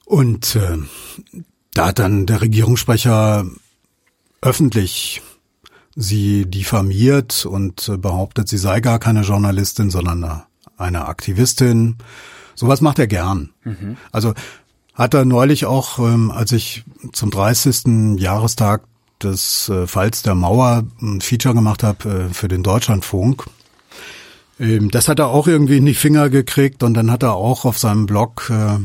[0.04, 0.78] Und äh,
[1.72, 3.46] da hat dann der Regierungssprecher
[4.42, 5.22] öffentlich
[5.96, 10.42] sie diffamiert und äh, behauptet, sie sei gar keine Journalistin, sondern
[10.76, 11.96] eine Aktivistin.
[12.56, 13.50] Sowas macht er gern.
[13.62, 13.96] Mhm.
[14.12, 14.34] Also
[14.94, 18.18] hat er neulich auch, ähm, als ich zum 30.
[18.20, 18.84] Jahrestag
[19.22, 23.44] des äh, Falls der Mauer ein Feature gemacht habe äh, für den Deutschlandfunk.
[24.60, 27.64] Ähm, das hat er auch irgendwie in die Finger gekriegt und dann hat er auch
[27.64, 28.78] auf seinem Blog äh,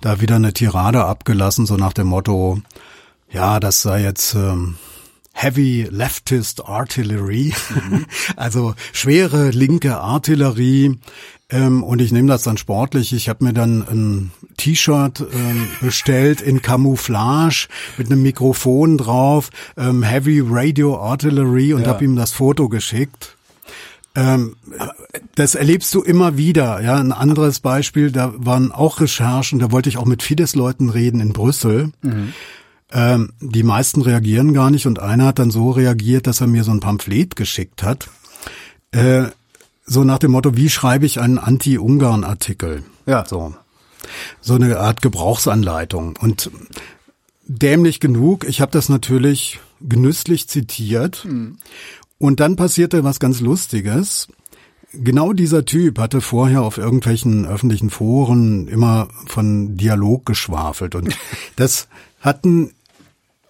[0.00, 2.60] da wieder eine Tirade abgelassen, so nach dem Motto,
[3.30, 4.76] ja, das sei jetzt ähm,
[5.32, 7.54] Heavy Leftist Artillery,
[7.90, 8.06] mhm.
[8.36, 10.98] also schwere linke Artillerie.
[11.52, 13.12] Ähm, und ich nehme das dann sportlich.
[13.12, 20.02] Ich habe mir dann ein T-Shirt ähm, bestellt in Camouflage mit einem Mikrofon drauf, ähm,
[20.02, 21.88] Heavy Radio Artillery und ja.
[21.88, 23.36] habe ihm das Foto geschickt.
[24.14, 24.56] Ähm,
[25.34, 26.82] das erlebst du immer wieder.
[26.82, 31.20] Ja, ein anderes Beispiel, da waren auch Recherchen, da wollte ich auch mit Fidesz-Leuten reden
[31.20, 31.92] in Brüssel.
[32.02, 32.32] Mhm.
[32.92, 36.64] Ähm, die meisten reagieren gar nicht und einer hat dann so reagiert, dass er mir
[36.64, 38.08] so ein Pamphlet geschickt hat.
[38.90, 39.28] Äh,
[39.92, 42.82] so nach dem Motto, wie schreibe ich einen Anti-Ungarn-Artikel?
[43.06, 43.24] Ja.
[43.26, 43.54] So.
[44.40, 46.16] So eine Art Gebrauchsanleitung.
[46.20, 46.50] Und
[47.46, 51.24] dämlich genug, ich habe das natürlich genüsslich zitiert.
[51.24, 51.58] Mhm.
[52.18, 54.28] Und dann passierte was ganz Lustiges.
[54.92, 60.94] Genau dieser Typ hatte vorher auf irgendwelchen öffentlichen Foren immer von Dialog geschwafelt.
[60.94, 61.16] Und
[61.56, 61.88] das
[62.20, 62.72] hatten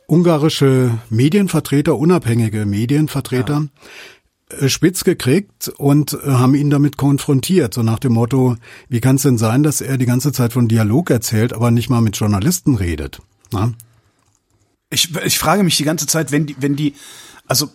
[0.06, 3.68] ungarische Medienvertreter, unabhängige Medienvertreter, ja.
[4.60, 8.56] Äh, spitz gekriegt und äh, haben ihn damit konfrontiert, so nach dem Motto,
[8.88, 11.88] wie kann es denn sein, dass er die ganze Zeit von Dialog erzählt, aber nicht
[11.88, 13.20] mal mit Journalisten redet?
[13.50, 13.72] Na?
[14.90, 16.94] Ich, ich frage mich die ganze Zeit, wenn die, wenn die,
[17.46, 17.70] also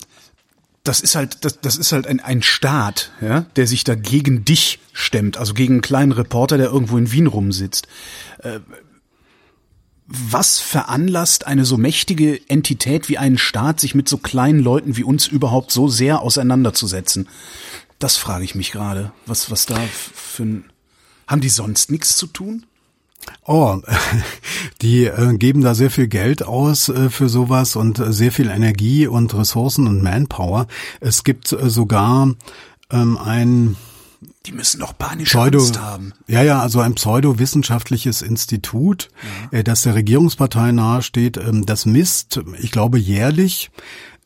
[0.84, 4.46] das ist halt, das, das ist halt ein, ein Staat, ja, der sich da gegen
[4.46, 7.88] dich stemmt, also gegen einen kleinen Reporter, der irgendwo in Wien rumsitzt.
[8.40, 8.60] Äh,
[10.08, 15.04] was veranlasst eine so mächtige Entität wie einen Staat, sich mit so kleinen Leuten wie
[15.04, 17.28] uns überhaupt so sehr auseinanderzusetzen?
[18.00, 19.12] Das frage ich mich gerade.
[19.26, 20.66] Was, was da für ein,
[21.28, 22.66] haben die sonst nichts zu tun?
[23.46, 23.82] Oh,
[24.82, 28.50] die äh, geben da sehr viel Geld aus äh, für sowas und äh, sehr viel
[28.50, 30.68] Energie und Ressourcen und Manpower.
[31.02, 32.34] Es gibt sogar
[32.92, 33.76] ähm, ein
[34.48, 36.14] die müssen doch panische Pseudo, Angst haben.
[36.28, 39.10] Ja, ja, also ein pseudowissenschaftliches Institut,
[39.52, 39.60] ja.
[39.60, 43.70] äh, das der Regierungspartei nahesteht, ähm, das misst, ich glaube, jährlich,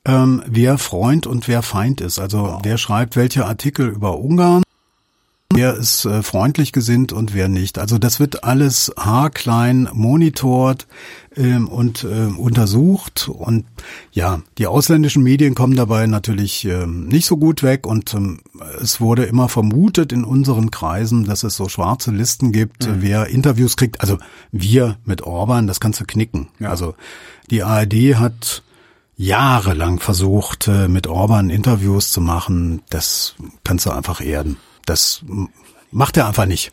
[0.06, 2.20] ähm, wer Freund und wer Feind ist.
[2.20, 2.60] Also wow.
[2.64, 4.64] wer schreibt welche Artikel über Ungarn
[5.54, 7.80] wer ist äh, freundlich gesinnt und wer nicht.
[7.80, 10.88] Also das wird alles haarklein monitort
[11.36, 13.66] ähm, und ähm, untersucht und
[14.12, 18.40] ja, die ausländischen Medien kommen dabei natürlich ähm, nicht so gut weg und ähm,
[18.82, 22.98] es wurde immer vermutet in unseren Kreisen, dass es so schwarze Listen gibt, mhm.
[23.00, 24.02] wer Interviews kriegt.
[24.02, 24.18] Also
[24.52, 26.48] wir mit Orban, das kannst du knicken.
[26.60, 26.70] Ja.
[26.70, 26.96] Also
[27.50, 28.64] die ARD hat
[29.18, 32.82] jahrelang versucht, äh, mit Orban Interviews zu machen.
[32.90, 34.58] Das kannst du einfach erden.
[34.86, 35.24] Das
[35.92, 36.72] macht er einfach nicht.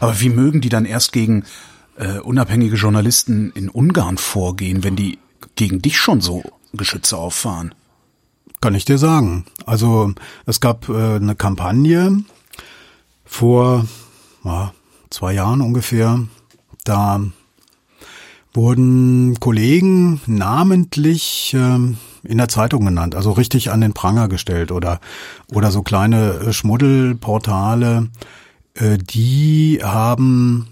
[0.00, 1.44] Aber wie mögen die dann erst gegen
[1.96, 5.18] äh, unabhängige Journalisten in Ungarn vorgehen, wenn die
[5.56, 6.42] gegen dich schon so
[6.72, 7.74] Geschütze auffahren?
[8.60, 9.44] Kann ich dir sagen.
[9.66, 10.14] Also
[10.46, 12.24] es gab äh, eine Kampagne
[13.24, 13.86] vor
[14.44, 14.72] ja,
[15.10, 16.26] zwei Jahren ungefähr.
[16.84, 17.20] Da
[18.52, 21.78] wurden Kollegen namentlich äh,
[22.24, 25.00] in der Zeitung genannt, also richtig an den Pranger gestellt oder
[25.52, 28.08] oder so kleine äh, Schmuddelportale,
[28.74, 30.68] äh, die haben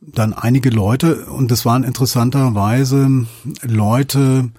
[0.00, 3.26] dann einige Leute, und das waren interessanterweise
[3.62, 4.50] Leute,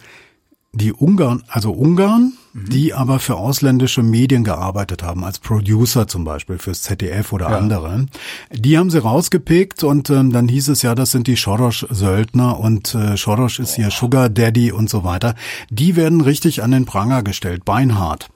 [0.74, 2.34] die Ungarn, also Ungarn,
[2.64, 2.70] mhm.
[2.70, 7.58] die aber für ausländische Medien gearbeitet haben, als Producer zum Beispiel fürs ZDF oder ja.
[7.58, 8.06] andere.
[8.52, 12.96] Die haben sie rausgepickt und ähm, dann hieß es ja, das sind die Soros-Söldner und
[12.96, 15.36] äh, Soros ist hier Sugar Daddy und so weiter.
[15.70, 18.30] Die werden richtig an den Pranger gestellt, beinhart,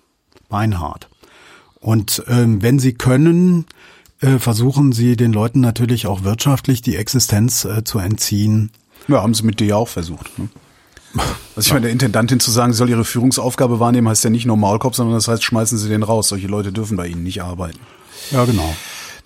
[0.49, 1.09] beinhart.
[1.79, 3.65] Und ähm, wenn sie können,
[4.21, 8.71] äh, versuchen sie den Leuten natürlich auch wirtschaftlich die Existenz äh, zu entziehen.
[9.09, 10.39] Ja, haben sie mit dir ja auch versucht.
[10.39, 10.47] Ne?
[11.55, 14.45] Also ich meine, der Intendantin zu sagen, sie soll ihre Führungsaufgabe wahrnehmen, heißt ja nicht
[14.45, 16.29] nur Maulkorb, sondern das heißt, schmeißen sie den raus.
[16.29, 17.79] Solche Leute dürfen bei ihnen nicht arbeiten.
[18.31, 18.73] Ja, genau.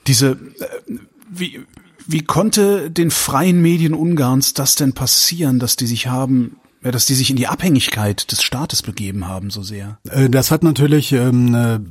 [0.07, 0.93] Diese, äh,
[1.29, 1.61] wie,
[2.05, 7.05] wie konnte den freien Medien Ungarns das denn passieren, dass die sich haben ja, dass
[7.05, 9.97] die sich in die Abhängigkeit des Staates begeben haben so sehr.
[10.09, 11.85] Äh, das hat natürlich ähm, eine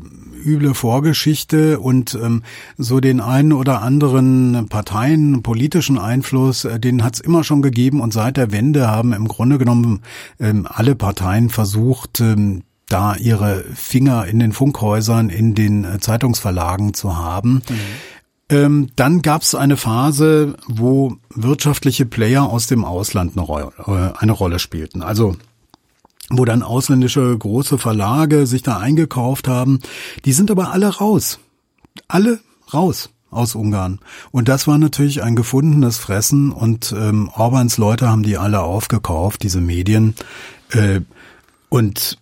[0.47, 2.43] üble Vorgeschichte und ähm,
[2.79, 8.01] so den einen oder anderen Parteien, politischen Einfluss, äh, den hat es immer schon gegeben
[8.01, 10.03] und seit der Wende haben im Grunde genommen
[10.41, 16.95] ähm, alle Parteien versucht, ähm, da ihre Finger in den Funkhäusern, in den äh, Zeitungsverlagen
[16.95, 17.63] zu haben.
[17.69, 17.79] Mhm.
[18.49, 24.13] Ähm, dann gab es eine Phase, wo wirtschaftliche Player aus dem Ausland eine, Ro äh,
[24.17, 25.03] eine Rolle spielten.
[25.03, 25.37] Also
[26.31, 29.81] wo dann ausländische große Verlage sich da eingekauft haben.
[30.25, 31.39] Die sind aber alle raus.
[32.09, 32.41] Alle
[32.73, 34.01] raus aus Ungarn.
[34.31, 39.43] Und das war natürlich ein gefundenes Fressen und ähm, Orbans Leute haben die alle aufgekauft,
[39.43, 40.15] diese Medien.
[40.71, 41.01] Äh,
[41.69, 42.19] und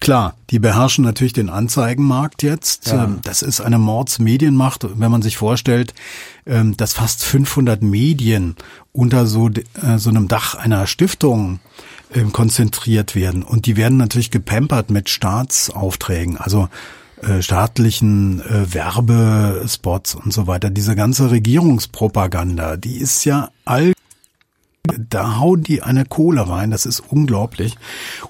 [0.00, 2.88] klar, die beherrschen natürlich den Anzeigenmarkt jetzt.
[2.88, 3.04] Ja.
[3.04, 5.94] Ähm, das ist eine Mordsmedienmacht, wenn man sich vorstellt,
[6.46, 8.56] ähm, dass fast 500 Medien
[8.92, 11.60] unter so, äh, so einem Dach einer Stiftung
[12.14, 13.42] ähm, konzentriert werden.
[13.42, 16.68] Und die werden natürlich gepampert mit Staatsaufträgen, also
[17.22, 20.70] äh, staatlichen äh, Werbespots und so weiter.
[20.70, 23.92] Diese ganze Regierungspropaganda, die ist ja all
[25.08, 27.76] da hauen die eine Kohle rein, das ist unglaublich.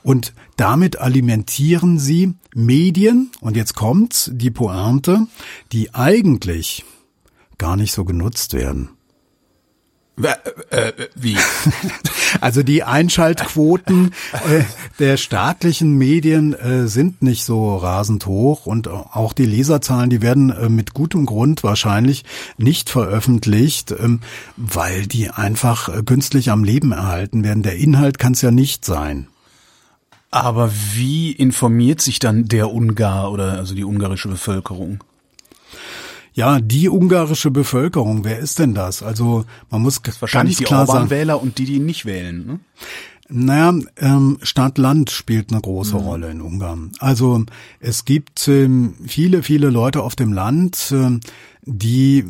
[0.03, 5.27] Und damit alimentieren sie Medien, und jetzt kommt's, die Pointe,
[5.73, 6.85] die eigentlich
[7.59, 8.91] gar nicht so genutzt werden.
[10.23, 11.37] Äh, äh, wie?
[12.43, 14.63] Also die Einschaltquoten äh,
[14.99, 20.51] der staatlichen Medien äh, sind nicht so rasend hoch und auch die Leserzahlen, die werden
[20.51, 22.25] äh, mit gutem Grund wahrscheinlich
[22.59, 24.21] nicht veröffentlicht, ähm,
[24.59, 27.63] weil die einfach künstlich am Leben erhalten werden.
[27.63, 29.29] Der Inhalt kann es ja nicht sein.
[30.31, 35.03] Aber wie informiert sich dann der Ungar oder also die ungarische Bevölkerung?
[36.39, 39.03] Ja, die ungarische Bevölkerung, wer ist denn das?
[39.03, 42.47] Also man muss das wahrscheinlich ganz klar die Orban-Wähler und die, die ihn nicht wählen.
[42.47, 42.61] Ne?
[43.29, 46.01] Naja, ähm, Stadt-Land spielt eine große mhm.
[46.01, 46.93] Rolle in Ungarn.
[47.01, 47.45] Also
[47.81, 51.19] es gibt ähm, viele, viele Leute auf dem Land, ähm,
[51.63, 52.25] die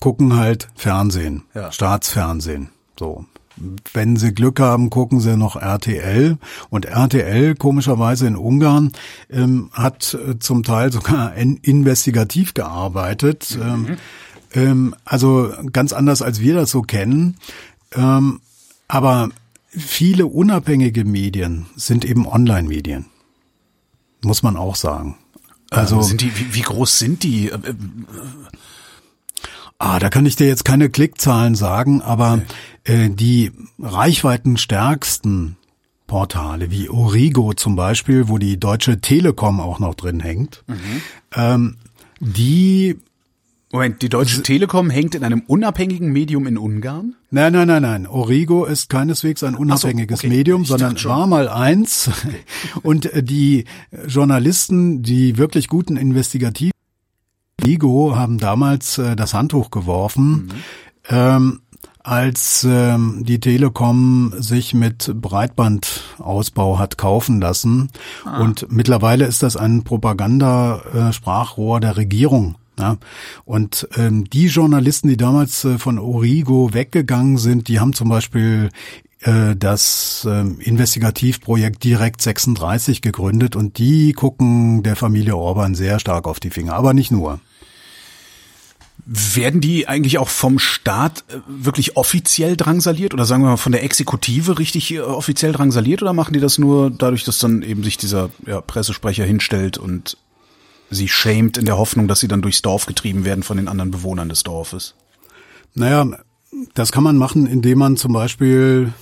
[0.00, 1.70] gucken halt Fernsehen, ja.
[1.70, 2.70] Staatsfernsehen.
[2.98, 3.24] So
[3.92, 6.38] wenn sie Glück haben, gucken sie noch RTL.
[6.70, 8.92] Und RTL, komischerweise in Ungarn,
[9.30, 13.56] ähm, hat äh, zum Teil sogar in, investigativ gearbeitet.
[13.58, 13.62] Mhm.
[13.62, 13.96] Ähm,
[14.54, 17.36] ähm, also ganz anders, als wir das so kennen.
[17.92, 18.40] Ähm,
[18.88, 19.30] aber
[19.68, 23.06] viele unabhängige Medien sind eben Online-Medien.
[24.22, 25.16] Muss man auch sagen.
[25.70, 27.50] Also sind die, wie, wie groß sind die?
[29.78, 32.40] Ah, da kann ich dir jetzt keine Klickzahlen sagen, aber
[32.84, 33.06] okay.
[33.06, 35.56] äh, die reichweitenstärksten
[36.06, 41.02] Portale wie Origo zum Beispiel, wo die Deutsche Telekom auch noch drin hängt, mhm.
[41.34, 41.76] ähm,
[42.20, 42.96] die
[43.74, 47.16] Moment, die Deutsche Telekom hängt in einem unabhängigen Medium in Ungarn?
[47.32, 48.06] Nein, nein, nein, nein.
[48.06, 50.36] Origo ist keineswegs ein unabhängiges so, okay.
[50.36, 52.08] Medium, sondern war mal eins.
[52.08, 52.36] Okay.
[52.84, 53.64] Und äh, die
[54.06, 56.70] Journalisten, die wirklich guten Investigativ
[57.60, 60.30] Ligo haben damals äh, das Handtuch geworfen.
[60.30, 60.50] Mhm.
[61.10, 61.60] Ähm,
[62.04, 67.88] als ähm, die Telekom sich mit Breitbandausbau hat kaufen lassen.
[68.26, 68.40] Ah.
[68.40, 72.56] Und mittlerweile ist das ein Propagandasprachrohr der Regierung.
[72.78, 72.98] Ja.
[73.44, 78.68] Und ähm, die Journalisten, die damals äh, von Origo weggegangen sind, die haben zum Beispiel
[79.24, 86.40] das äh, Investigativprojekt Direkt 36 gegründet und die gucken der Familie Orban sehr stark auf
[86.40, 87.40] die Finger, aber nicht nur.
[89.06, 93.72] Werden die eigentlich auch vom Staat äh, wirklich offiziell drangsaliert oder sagen wir mal von
[93.72, 97.82] der Exekutive richtig äh, offiziell drangsaliert oder machen die das nur dadurch, dass dann eben
[97.82, 100.18] sich dieser ja, Pressesprecher hinstellt und
[100.90, 103.90] sie schämt in der Hoffnung, dass sie dann durchs Dorf getrieben werden von den anderen
[103.90, 104.94] Bewohnern des Dorfes?
[105.74, 106.18] Naja,
[106.74, 108.92] das kann man machen, indem man zum Beispiel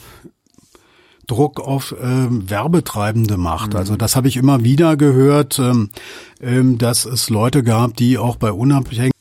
[1.27, 3.73] Druck auf ähm, Werbetreibende macht.
[3.73, 3.79] Mhm.
[3.79, 5.91] Also das habe ich immer wieder gehört, ähm,
[6.41, 9.13] ähm, dass es Leute gab, die auch bei unabhängigen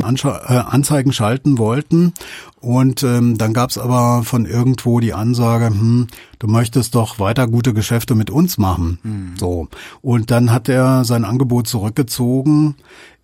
[0.00, 2.14] äh, Anzeigen schalten wollten.
[2.60, 6.06] Und ähm, dann gab es aber von irgendwo die Ansage, hm,
[6.38, 8.98] du möchtest doch weiter gute Geschäfte mit uns machen.
[9.02, 9.32] Mhm.
[9.38, 9.68] So.
[10.00, 12.76] Und dann hat er sein Angebot zurückgezogen.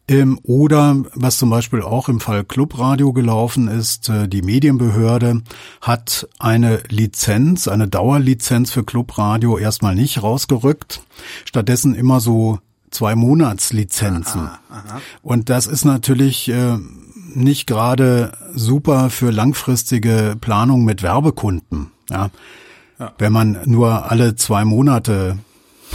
[0.07, 5.43] Ähm, oder was zum Beispiel auch im Fall Clubradio gelaufen ist, äh, die Medienbehörde
[5.81, 11.01] hat eine Lizenz, eine Dauerlizenz für Clubradio erstmal nicht rausgerückt.
[11.47, 12.59] Stattdessen immer so
[12.91, 14.43] zwei Monatslizenzen.
[14.43, 15.01] Aha, aha.
[15.23, 16.77] Und das ist natürlich äh,
[17.35, 21.93] nicht gerade super für langfristige Planung mit Werbekunden.
[22.11, 22.29] Ja.
[22.99, 23.13] ja.
[23.17, 25.39] Wenn man nur alle zwei Monate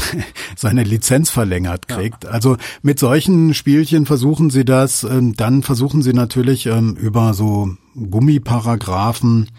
[0.55, 2.23] seine Lizenz verlängert kriegt.
[2.23, 2.31] Ja.
[2.31, 7.75] Also mit solchen Spielchen versuchen sie das, ähm, dann versuchen sie natürlich ähm, über so
[7.95, 9.49] Gummiparagraphen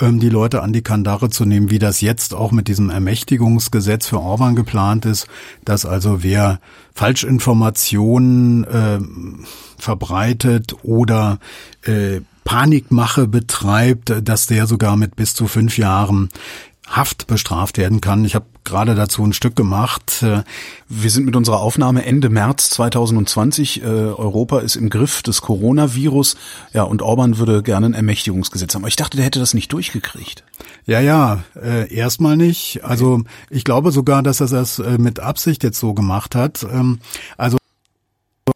[0.00, 4.08] ähm, die Leute an die Kandare zu nehmen, wie das jetzt auch mit diesem Ermächtigungsgesetz
[4.08, 5.28] für Orban geplant ist,
[5.64, 6.60] dass also wer
[6.94, 8.98] Falschinformationen äh,
[9.78, 11.38] verbreitet oder
[11.82, 16.28] äh, Panikmache betreibt, dass der sogar mit bis zu fünf Jahren
[16.86, 18.24] Haft bestraft werden kann.
[18.24, 20.24] Ich habe gerade dazu ein Stück gemacht.
[20.88, 23.82] Wir sind mit unserer Aufnahme Ende März 2020.
[23.82, 26.36] Äh, Europa ist im Griff des Coronavirus.
[26.74, 28.82] Ja, und Orban würde gerne ein Ermächtigungsgesetz haben.
[28.82, 30.44] Aber ich dachte, der hätte das nicht durchgekriegt.
[30.84, 32.84] Ja, ja, äh, erstmal nicht.
[32.84, 36.64] Also ich glaube sogar, dass er das äh, mit Absicht jetzt so gemacht hat.
[36.64, 36.98] Ähm,
[37.38, 37.56] also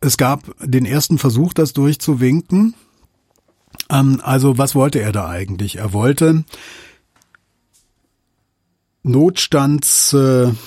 [0.01, 2.75] es gab den ersten Versuch, das durchzuwinken.
[3.91, 5.77] Ähm, also was wollte er da eigentlich?
[5.77, 6.45] Er wollte
[9.09, 10.59] Notstandsregierung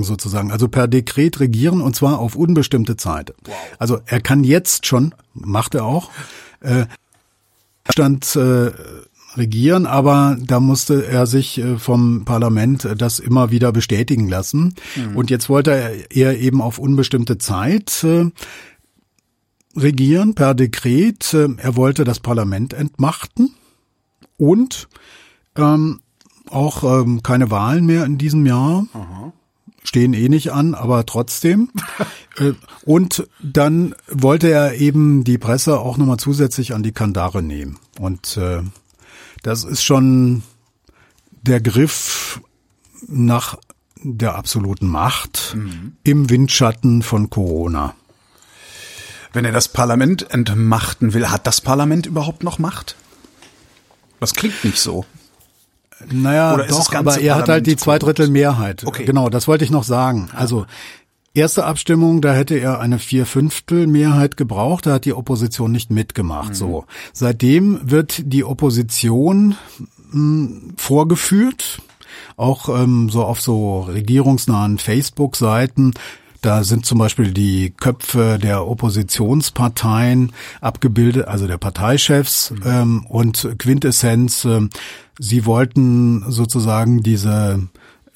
[0.00, 3.34] äh, sozusagen, also per Dekret regieren und zwar auf unbestimmte Zeit.
[3.44, 3.54] Wow.
[3.78, 6.10] Also er kann jetzt schon, macht er auch,
[6.60, 6.86] äh,
[7.88, 8.70] Stand äh,
[9.36, 14.74] regieren, aber da musste er sich äh, vom Parlament das immer wieder bestätigen lassen.
[14.96, 15.16] Mhm.
[15.16, 18.30] Und jetzt wollte er, er eben auf unbestimmte Zeit äh,
[19.76, 21.32] regieren per Dekret.
[21.34, 23.54] Äh, er wollte das Parlament entmachten
[24.36, 24.88] und
[25.56, 26.00] ähm,
[26.50, 28.86] auch ähm, keine Wahlen mehr in diesem Jahr.
[28.92, 29.32] Aha.
[29.82, 31.70] Stehen eh nicht an, aber trotzdem.
[32.36, 32.52] äh,
[32.84, 37.78] und dann wollte er eben die Presse auch nochmal zusätzlich an die Kandare nehmen.
[37.98, 38.62] Und äh,
[39.42, 40.42] das ist schon
[41.42, 42.40] der Griff
[43.06, 43.58] nach
[44.02, 45.96] der absoluten Macht mhm.
[46.04, 47.94] im Windschatten von Corona.
[49.32, 52.96] Wenn er das Parlament entmachten will, hat das Parlament überhaupt noch Macht?
[54.18, 55.04] Das klingt nicht so.
[56.10, 58.84] Naja, Oder doch, aber er hat halt die Zweidrittelmehrheit.
[58.86, 59.04] Okay.
[59.04, 60.30] Genau, das wollte ich noch sagen.
[60.34, 60.66] Also
[61.34, 66.50] erste Abstimmung, da hätte er eine Vierfünftelmehrheit gebraucht, da hat die Opposition nicht mitgemacht.
[66.50, 66.54] Mhm.
[66.54, 69.56] So, seitdem wird die Opposition
[70.10, 71.82] mh, hm, vorgeführt
[72.36, 75.92] auch ähm, so auf so regierungsnahen Facebook-Seiten
[76.40, 82.62] da sind zum Beispiel die Köpfe der Oppositionsparteien abgebildet, also der Parteichefs mhm.
[82.64, 84.44] ähm, und Quintessenz.
[84.44, 84.68] Äh,
[85.18, 87.68] sie wollten sozusagen diese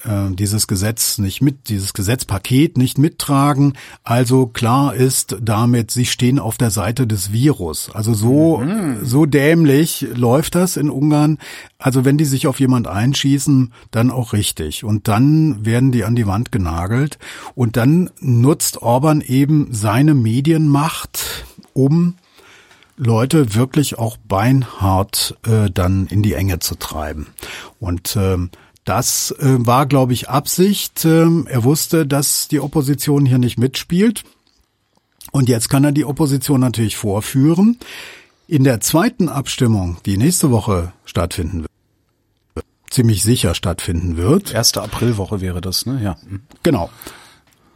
[0.05, 3.73] äh, dieses Gesetz nicht mit, dieses Gesetzpaket nicht mittragen.
[4.03, 7.89] Also klar ist damit, sie stehen auf der Seite des Virus.
[7.93, 8.99] Also so, mhm.
[9.03, 11.37] so dämlich läuft das in Ungarn.
[11.77, 14.83] Also wenn die sich auf jemand einschießen, dann auch richtig.
[14.83, 17.17] Und dann werden die an die Wand genagelt.
[17.55, 22.15] Und dann nutzt Orban eben seine Medienmacht, um
[22.97, 27.27] Leute wirklich auch beinhart äh, dann in die Enge zu treiben.
[27.79, 28.49] Und ähm,
[28.85, 31.03] das äh, war, glaube ich, Absicht.
[31.05, 34.23] Ähm, er wusste, dass die Opposition hier nicht mitspielt.
[35.31, 37.79] Und jetzt kann er die Opposition natürlich vorführen.
[38.47, 44.53] In der zweiten Abstimmung, die nächste Woche stattfinden wird, ziemlich sicher stattfinden wird.
[44.53, 46.01] Erste Aprilwoche wäre das, ne?
[46.01, 46.15] Ja.
[46.61, 46.89] Genau.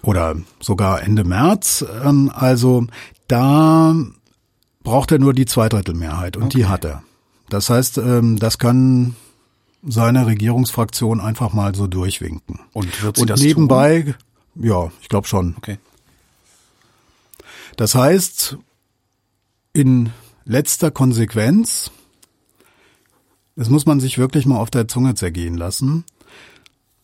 [0.04, 1.84] oder sogar Ende März.
[2.04, 2.86] Ähm, also
[3.28, 3.96] da
[4.84, 6.58] braucht er nur die Zweidrittelmehrheit und okay.
[6.60, 7.04] die hat er.
[7.50, 9.16] Das heißt, ähm, das kann
[9.84, 12.60] seine Regierungsfraktion einfach mal so durchwinken.
[12.74, 14.16] Und wird sie und das nebenbei,
[14.56, 14.66] tun?
[14.66, 15.56] ja, ich glaube schon.
[15.58, 15.78] Okay.
[17.78, 18.58] Das heißt,
[19.74, 20.12] in
[20.46, 21.92] letzter Konsequenz,
[23.56, 26.04] das muss man sich wirklich mal auf der Zunge zergehen lassen,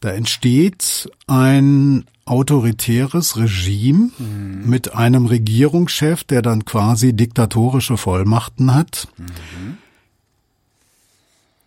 [0.01, 4.63] da entsteht ein autoritäres Regime mhm.
[4.65, 9.77] mit einem Regierungschef, der dann quasi diktatorische Vollmachten hat, mhm.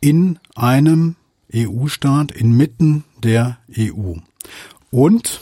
[0.00, 1.16] In einem
[1.54, 4.14] EU-Staat inmitten der EU.
[4.90, 5.40] Und,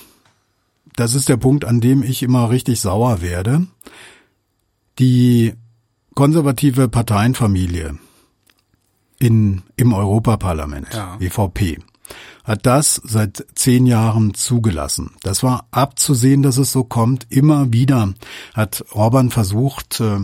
[0.94, 3.66] das ist der Punkt, an dem ich immer richtig sauer werde,
[4.98, 5.54] die
[6.14, 7.98] konservative Parteienfamilie
[9.18, 11.18] in, im Europaparlament, ja.
[11.20, 11.78] EVP,
[12.44, 15.16] hat das seit zehn Jahren zugelassen.
[15.22, 17.26] Das war abzusehen, dass es so kommt.
[17.28, 18.14] Immer wieder
[18.54, 20.20] hat Orban versucht, äh,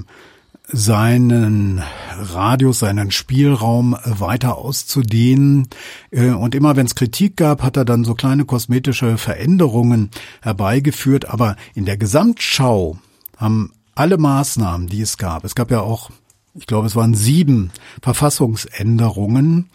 [0.69, 1.83] seinen
[2.19, 5.69] Radius, seinen Spielraum weiter auszudehnen.
[6.11, 10.11] Äh, und immer wenn es Kritik gab, hat er dann so kleine kosmetische Veränderungen
[10.41, 11.29] herbeigeführt.
[11.29, 12.99] Aber in der Gesamtschau
[13.37, 16.11] haben alle Maßnahmen, die es gab, es gab ja auch,
[16.55, 19.71] ich glaube, es waren sieben Verfassungsänderungen,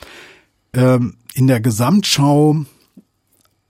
[0.73, 2.65] ähm, in der Gesamtschau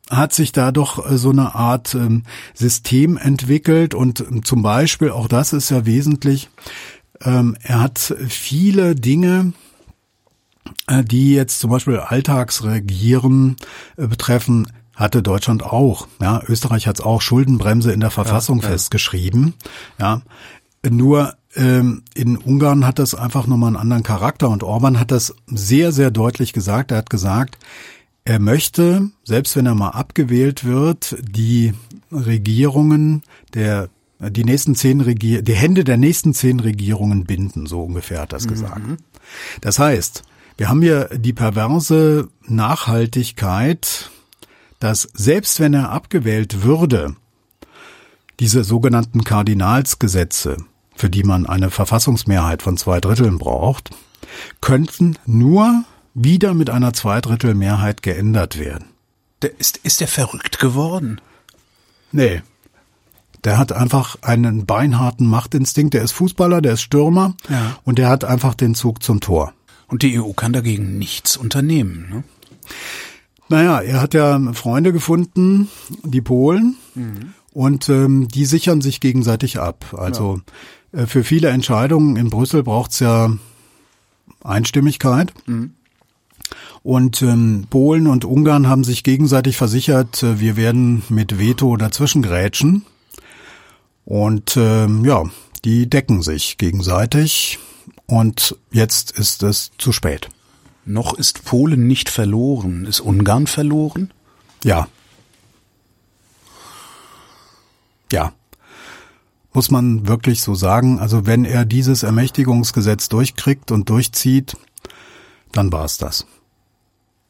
[0.10, 5.12] hat sich da doch äh, so eine Art ähm, System entwickelt und ähm, zum Beispiel,
[5.12, 6.50] auch das ist ja wesentlich,
[7.24, 9.54] ähm, er hat viele Dinge,
[10.88, 13.58] äh, die jetzt zum Beispiel Alltagsregieren
[13.98, 16.08] äh, betreffen, hatte Deutschland auch.
[16.20, 19.54] Ja, Österreich hat es auch Schuldenbremse in der Verfassung ja, festgeschrieben.
[20.00, 20.22] Ja,
[20.88, 25.36] nur ähm, in Ungarn hat das einfach nochmal einen anderen Charakter und Orban hat das
[25.48, 26.92] sehr, sehr deutlich gesagt.
[26.92, 27.58] Er hat gesagt,
[28.26, 31.74] er möchte, selbst wenn er mal abgewählt wird, die
[32.12, 33.90] Regierungen der
[34.20, 38.48] die nächsten zehn Regier die Hände der nächsten zehn Regierungen binden, so ungefähr hat das
[38.48, 38.88] gesagt.
[38.88, 38.98] Mhm.
[39.62, 40.24] Das heißt,
[40.58, 44.10] wir haben hier die perverse Nachhaltigkeit,
[44.80, 47.16] dass selbst wenn er abgewählt würde,
[48.40, 50.58] diese sogenannten Kardinalsgesetze,
[50.96, 53.92] für die man eine Verfassungsmehrheit von zwei Dritteln braucht,
[54.62, 58.86] könnten nur wieder mit einer Zweidrittelmehrheit geändert werden.
[59.44, 61.22] Der ist, ist der verrückt geworden?
[62.12, 62.42] Nee.
[63.44, 65.94] Der hat einfach einen beinharten Machtinstinkt.
[65.94, 67.78] Der ist Fußballer, der ist Stürmer ja.
[67.84, 69.54] und der hat einfach den Zug zum Tor.
[69.88, 72.08] Und die EU kann dagegen nichts unternehmen.
[72.10, 72.24] Ne?
[73.50, 75.70] Naja, er hat ja Freunde gefunden,
[76.04, 77.34] die Polen, mhm.
[77.54, 79.96] und ähm, die sichern sich gegenseitig ab.
[79.98, 80.42] Also
[80.94, 81.04] ja.
[81.04, 83.32] Äh, für viele Entscheidungen in Brüssel braucht es ja
[84.44, 85.34] Einstimmigkeit.
[85.46, 85.72] Mhm.
[86.84, 92.22] Und ähm, Polen und Ungarn haben sich gegenseitig versichert, äh, wir werden mit Veto dazwischen
[92.22, 92.86] grätschen.
[94.08, 95.24] Und ähm, ja,
[95.66, 97.60] die decken sich gegenseitig.
[98.06, 100.30] Und jetzt ist es zu spät.
[100.86, 102.86] Noch ist Polen nicht verloren.
[102.86, 104.12] Ist Ungarn verloren?
[104.64, 104.88] Ja.
[108.12, 108.32] Ja
[109.58, 111.00] muss man wirklich so sagen.
[111.00, 114.56] Also wenn er dieses Ermächtigungsgesetz durchkriegt und durchzieht,
[115.52, 116.28] dann war es das.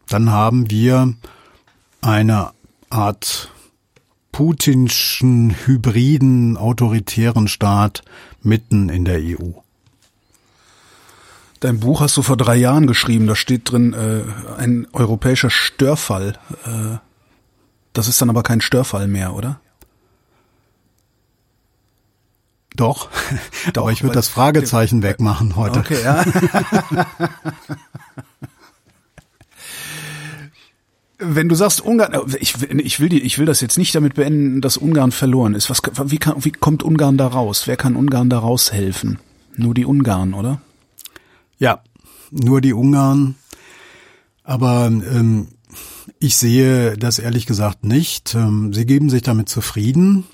[0.09, 1.13] Dann haben wir
[2.01, 2.51] eine
[2.89, 3.49] Art
[4.37, 8.03] putinschen, hybriden, autoritären Staat
[8.43, 9.53] mitten in der EU.
[11.59, 14.21] Dein Buch hast du vor drei Jahren geschrieben, da steht drin äh,
[14.61, 16.37] ein europäischer Störfall.
[16.65, 16.97] Äh,
[17.93, 19.59] das ist dann aber kein Störfall mehr, oder?
[22.75, 23.09] Doch,
[23.73, 25.79] Doch aber ich würde das Fragezeichen wegmachen heute.
[25.79, 26.23] Okay, ja.
[31.19, 34.61] Wenn du sagst Ungarn, ich, ich will die, ich will das jetzt nicht damit beenden,
[34.61, 35.69] dass Ungarn verloren ist.
[35.69, 37.63] Was, wie, kann, wie kommt Ungarn da raus?
[37.65, 39.19] Wer kann Ungarn da raushelfen?
[39.55, 40.61] Nur die Ungarn, oder?
[41.57, 41.81] Ja,
[42.29, 43.35] nur die Ungarn.
[44.43, 45.47] Aber ähm,
[46.19, 48.35] ich sehe das ehrlich gesagt nicht.
[48.35, 50.25] Ähm, sie geben sich damit zufrieden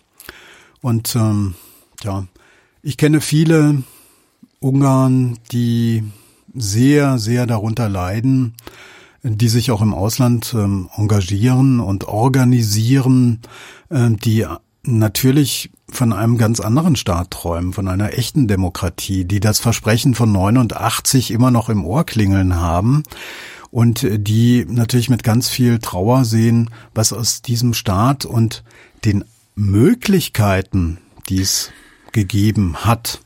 [0.81, 1.55] und ähm,
[2.03, 2.25] ja,
[2.81, 3.83] ich kenne viele
[4.59, 6.03] Ungarn, die
[6.53, 8.53] sehr, sehr darunter leiden,
[9.23, 13.39] die sich auch im Ausland ähm, engagieren und organisieren,
[13.89, 14.45] äh, die
[14.85, 20.31] natürlich von einem ganz anderen Staat träumen, von einer echten Demokratie, die das Versprechen von
[20.31, 23.03] 89 immer noch im Ohr klingeln haben
[23.71, 28.63] und die natürlich mit ganz viel Trauer sehen, was aus diesem Staat und
[29.05, 29.23] den
[29.55, 30.97] Möglichkeiten,
[31.29, 31.71] die es
[32.11, 33.21] gegeben hat,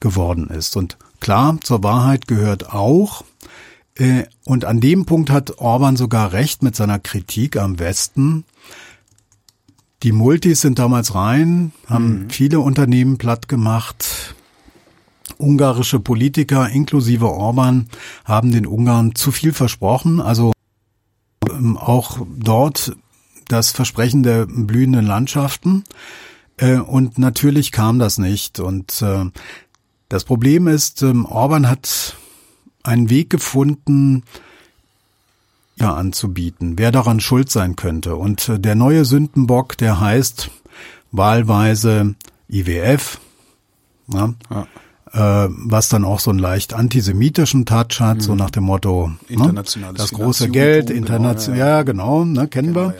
[0.00, 0.76] geworden ist.
[0.76, 3.24] Und klar, zur Wahrheit gehört auch, äh,
[4.44, 8.44] und an dem Punkt hat Orban sogar recht mit seiner Kritik am Westen,
[10.04, 12.30] Die Multis sind damals rein, haben mhm.
[12.30, 14.34] viele Unternehmen platt gemacht.
[15.38, 17.88] Ungarische Politiker inklusive Orban
[18.26, 20.20] haben den Ungarn zu viel versprochen.
[20.20, 20.52] Also
[21.50, 22.94] ähm, auch dort
[23.48, 25.84] das Versprechen der blühenden Landschaften.
[26.58, 28.60] Äh, und natürlich kam das nicht.
[28.60, 29.24] Und äh,
[30.10, 32.18] das Problem ist, ähm, Orban hat
[32.84, 34.22] einen Weg gefunden,
[35.76, 38.14] ja anzubieten, wer daran schuld sein könnte.
[38.16, 40.50] Und äh, der neue Sündenbock, der heißt
[41.10, 42.14] wahlweise
[42.48, 43.18] IWF,
[44.12, 44.66] ja, ja.
[45.14, 48.20] Äh, was dann auch so einen leicht antisemitischen Touch hat, mhm.
[48.20, 49.62] so nach dem Motto, ne,
[49.94, 51.76] das große Geld, international, genau, ja.
[51.76, 52.96] ja, genau, ne, kennen wir.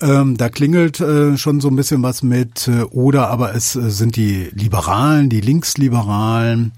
[0.00, 3.76] Ja, ähm, da klingelt äh, schon so ein bisschen was mit, äh, oder aber es
[3.76, 6.72] äh, sind die Liberalen, die Linksliberalen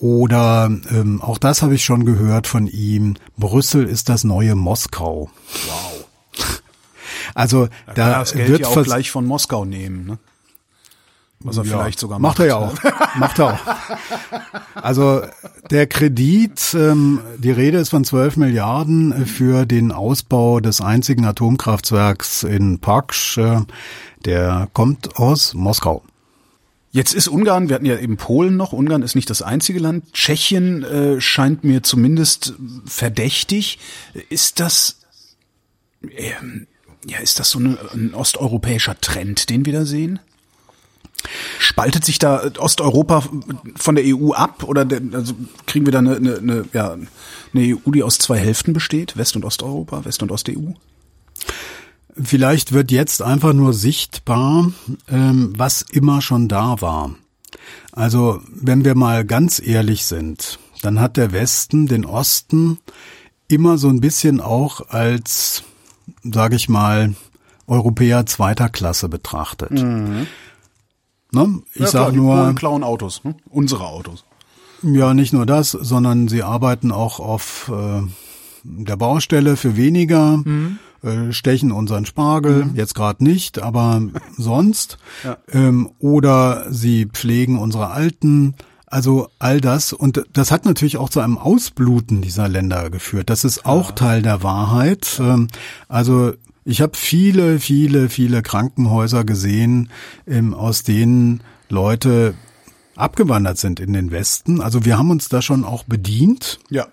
[0.00, 3.14] oder ähm, auch das habe ich schon gehört von ihm.
[3.36, 5.30] Brüssel ist das neue Moskau.
[5.66, 6.04] Wow.
[7.34, 10.06] Also da, da das Geld wird ja auch gleich von Moskau nehmen.
[10.06, 10.18] Ne?
[11.40, 12.38] Was er ja, vielleicht sogar macht.
[12.38, 12.74] Macht er ja auch.
[13.16, 13.58] macht er auch.
[14.74, 15.22] Also
[15.70, 22.42] der Kredit, ähm, die Rede ist von 12 Milliarden für den Ausbau des einzigen Atomkraftwerks
[22.42, 23.38] in Paksch.
[23.38, 23.62] Äh,
[24.24, 26.02] der kommt aus Moskau.
[26.94, 30.12] Jetzt ist Ungarn, wir hatten ja eben Polen noch, Ungarn ist nicht das einzige Land.
[30.12, 32.54] Tschechien äh, scheint mir zumindest
[32.86, 33.80] verdächtig.
[34.28, 35.00] Ist das,
[36.02, 36.30] äh,
[37.04, 40.20] ja, ist das so eine, ein osteuropäischer Trend, den wir da sehen?
[41.58, 43.24] Spaltet sich da Osteuropa
[43.74, 45.34] von der EU ab oder der, also
[45.66, 47.06] kriegen wir da eine, eine, eine, ja, eine
[47.54, 50.74] EU, die aus zwei Hälften besteht, West- und Osteuropa, West- und Ost-EU?
[52.20, 54.70] Vielleicht wird jetzt einfach nur sichtbar,
[55.08, 57.14] ähm, was immer schon da war.
[57.92, 62.78] Also wenn wir mal ganz ehrlich sind, dann hat der Westen den Osten
[63.48, 65.64] immer so ein bisschen auch als,
[66.22, 67.14] sage ich mal,
[67.66, 69.72] Europäer zweiter Klasse betrachtet.
[69.72, 70.26] Mhm.
[71.32, 71.62] Ne?
[71.72, 73.34] Ich ja, sage nur, die klauen Autos, ne?
[73.48, 74.24] unsere Autos.
[74.82, 78.02] Ja, nicht nur das, sondern sie arbeiten auch auf äh,
[78.62, 80.38] der Baustelle für weniger.
[80.38, 82.74] Mhm äh, stechen unseren Spargel, mhm.
[82.74, 84.02] jetzt gerade nicht, aber
[84.36, 84.98] sonst.
[85.22, 85.36] Ja.
[85.52, 88.54] Ähm, oder sie pflegen unsere Alten.
[88.86, 89.92] Also all das.
[89.92, 93.28] Und das hat natürlich auch zu einem Ausbluten dieser Länder geführt.
[93.28, 93.94] Das ist auch ja.
[93.94, 95.20] Teil der Wahrheit.
[95.20, 95.48] Ähm,
[95.88, 96.32] also
[96.64, 99.90] ich habe viele, viele, viele Krankenhäuser gesehen,
[100.26, 102.34] ähm, aus denen Leute
[102.96, 104.60] abgewandert sind in den Westen.
[104.60, 106.60] Also wir haben uns da schon auch bedient.
[106.70, 106.86] Ja.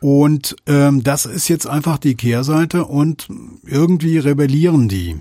[0.00, 3.28] Und ähm, das ist jetzt einfach die Kehrseite und
[3.64, 5.20] irgendwie rebellieren die.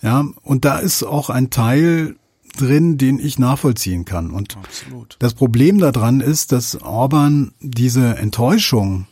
[0.00, 2.16] Ja, und da ist auch ein Teil
[2.56, 4.30] drin, den ich nachvollziehen kann.
[4.30, 5.16] Und Absolut.
[5.20, 9.06] das Problem daran ist, dass Orban diese Enttäuschung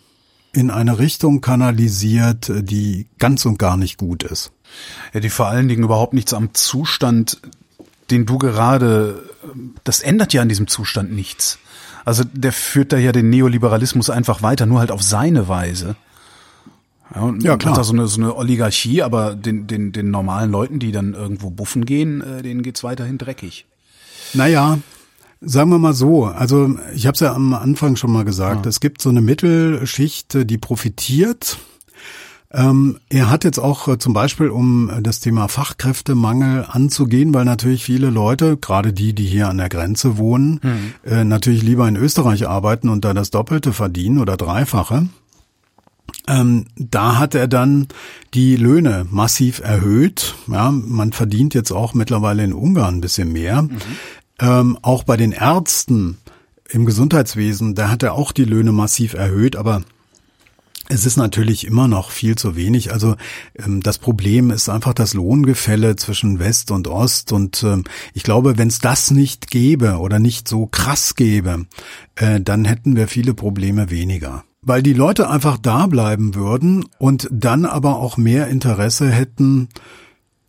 [0.53, 4.53] in eine Richtung kanalisiert, die ganz und gar nicht gut ist.
[5.13, 7.41] Ja, die vor allen Dingen überhaupt nichts am Zustand,
[8.11, 9.23] den du gerade,
[9.85, 11.59] das ändert ja an diesem Zustand nichts.
[12.05, 15.97] Also der führt da ja den Neoliberalismus einfach weiter, nur halt auf seine Weise.
[17.15, 17.73] Ja, ja klar.
[17.73, 21.15] Hat da so eine, so eine Oligarchie, aber den, den, den normalen Leuten, die dann
[21.15, 23.67] irgendwo buffen gehen, äh, denen geht's weiterhin dreckig.
[24.33, 24.79] Naja,
[25.43, 28.69] Sagen wir mal so, also ich habe es ja am Anfang schon mal gesagt, ja.
[28.69, 31.57] es gibt so eine Mittelschicht, die profitiert
[32.53, 37.45] ähm, er hat jetzt auch äh, zum Beispiel, um äh, das Thema Fachkräftemangel anzugehen, weil
[37.45, 40.95] natürlich viele Leute, gerade die, die hier an der Grenze wohnen, mhm.
[41.09, 45.09] äh, natürlich lieber in Österreich arbeiten und da das Doppelte verdienen oder Dreifache.
[46.27, 47.87] Ähm, da hat er dann
[48.35, 50.35] die Löhne massiv erhöht.
[50.49, 53.63] Ja, man verdient jetzt auch mittlerweile in Ungarn ein bisschen mehr.
[53.63, 53.79] Mhm.
[54.41, 56.19] Ähm, auch bei den Ärzten
[56.69, 59.83] im Gesundheitswesen, da hat er auch die Löhne massiv erhöht, aber
[60.91, 62.93] es ist natürlich immer noch viel zu wenig.
[62.93, 63.17] Also
[63.57, 67.33] ähm, das Problem ist einfach das Lohngefälle zwischen West und Ost.
[67.33, 71.67] Und ähm, ich glaube, wenn es das nicht gäbe oder nicht so krass gäbe,
[72.17, 74.45] äh, dann hätten wir viele Probleme weniger.
[74.63, 79.69] Weil die Leute einfach da bleiben würden und dann aber auch mehr Interesse hätten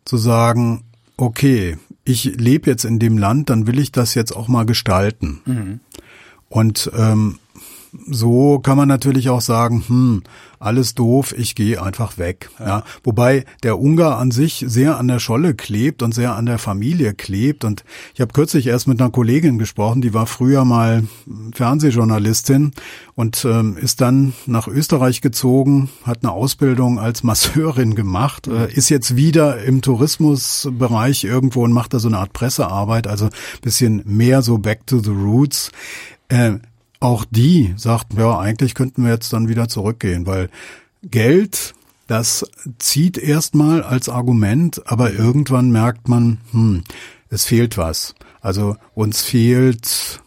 [0.04, 0.84] zu sagen,
[1.18, 5.42] okay, ich lebe jetzt in dem Land, dann will ich das jetzt auch mal gestalten.
[5.46, 5.80] Mhm.
[6.50, 7.38] Und ähm,
[8.10, 10.24] so kann man natürlich auch sagen, hm,
[10.60, 12.50] alles doof, ich gehe einfach weg.
[12.60, 12.68] Ja.
[12.68, 12.84] ja.
[13.04, 17.14] Wobei der Ungar an sich sehr an der Scholle klebt und sehr an der Familie
[17.14, 17.66] klebt.
[17.66, 17.84] Und
[18.14, 21.04] ich habe kürzlich erst mit einer Kollegin gesprochen, die war früher mal
[21.54, 22.72] Fernsehjournalistin
[23.16, 28.90] und ähm, ist dann nach Österreich gezogen, hat eine Ausbildung als Masseurin gemacht, äh, ist
[28.90, 33.30] jetzt wieder im Tourismusbereich irgendwo und macht da so eine Art Pressearbeit, also
[33.62, 35.72] bisschen mehr so back to the roots.
[36.30, 36.60] Äh,
[37.02, 40.50] auch die sagten, ja, eigentlich könnten wir jetzt dann wieder zurückgehen, weil
[41.04, 41.74] Geld,
[42.08, 42.46] Das
[42.78, 46.84] zieht erstmal als Argument, aber irgendwann merkt man, hm,
[47.30, 48.16] es fehlt was.
[48.42, 50.22] Also uns fehlt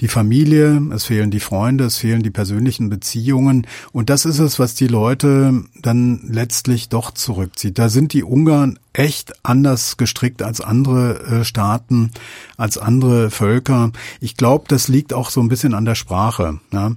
[0.00, 3.66] die Familie, es fehlen die Freunde, es fehlen die persönlichen Beziehungen.
[3.92, 7.78] Und das ist es, was die Leute dann letztlich doch zurückzieht.
[7.78, 12.10] Da sind die Ungarn echt anders gestrickt als andere äh, Staaten,
[12.56, 13.92] als andere Völker.
[14.20, 16.60] Ich glaube, das liegt auch so ein bisschen an der Sprache.
[16.72, 16.92] Ja.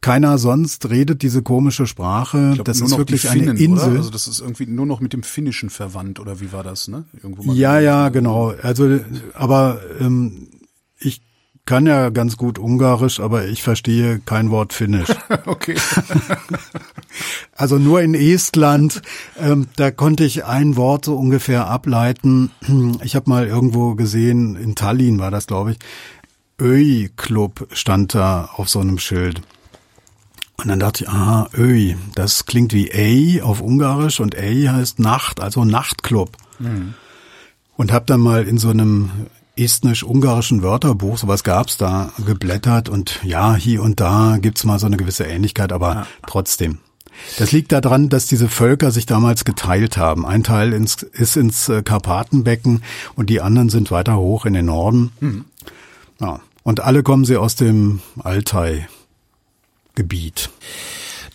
[0.00, 2.52] Keiner sonst redet diese komische Sprache.
[2.54, 3.88] Glaub, das ist wirklich Finnen, eine Insel.
[3.88, 3.98] Oder?
[3.98, 6.86] Also das ist irgendwie nur noch mit dem Finnischen verwandt oder wie war das?
[6.86, 7.06] Ne?
[7.14, 8.54] Irgendwo ja, ja, genau.
[8.62, 9.00] Also,
[9.34, 10.48] aber ähm,
[10.98, 11.22] ich
[11.66, 15.08] kann ja ganz gut Ungarisch, aber ich verstehe kein Wort Finnisch.
[15.46, 15.74] okay.
[17.56, 19.02] also nur in Estland,
[19.38, 22.52] ähm, da konnte ich ein Wort so ungefähr ableiten.
[23.02, 25.78] Ich habe mal irgendwo gesehen, in Tallinn war das, glaube ich,
[26.60, 29.42] Öi Club stand da auf so einem Schild.
[30.56, 35.00] Und dann dachte ich, aha, Öi, das klingt wie Ey auf Ungarisch und Ey heißt
[35.00, 36.30] Nacht, also Nachtclub.
[36.58, 36.94] Mhm.
[37.76, 39.10] Und habe dann mal in so einem
[39.56, 44.96] estnisch-ungarischen Wörterbuch, sowas gab's da, geblättert und ja, hier und da gibt's mal so eine
[44.96, 46.06] gewisse Ähnlichkeit, aber ja.
[46.26, 46.78] trotzdem.
[47.38, 50.26] Das liegt daran, dass diese Völker sich damals geteilt haben.
[50.26, 52.82] Ein Teil ins, ist ins äh, Karpatenbecken
[53.14, 55.12] und die anderen sind weiter hoch in den Norden.
[55.20, 55.44] Mhm.
[56.20, 56.40] Ja.
[56.62, 58.90] Und alle kommen sie aus dem Altai-Gebiet.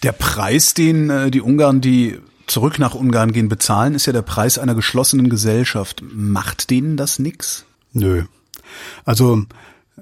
[0.04, 4.24] Der Preis, den äh, die Ungarn, die zurück nach Ungarn gehen, bezahlen, ist ja der
[4.24, 6.04] Preis einer geschlossenen Gesellschaft.
[6.12, 7.66] Macht denen das nix?
[7.94, 8.24] Nö.
[9.06, 9.44] Also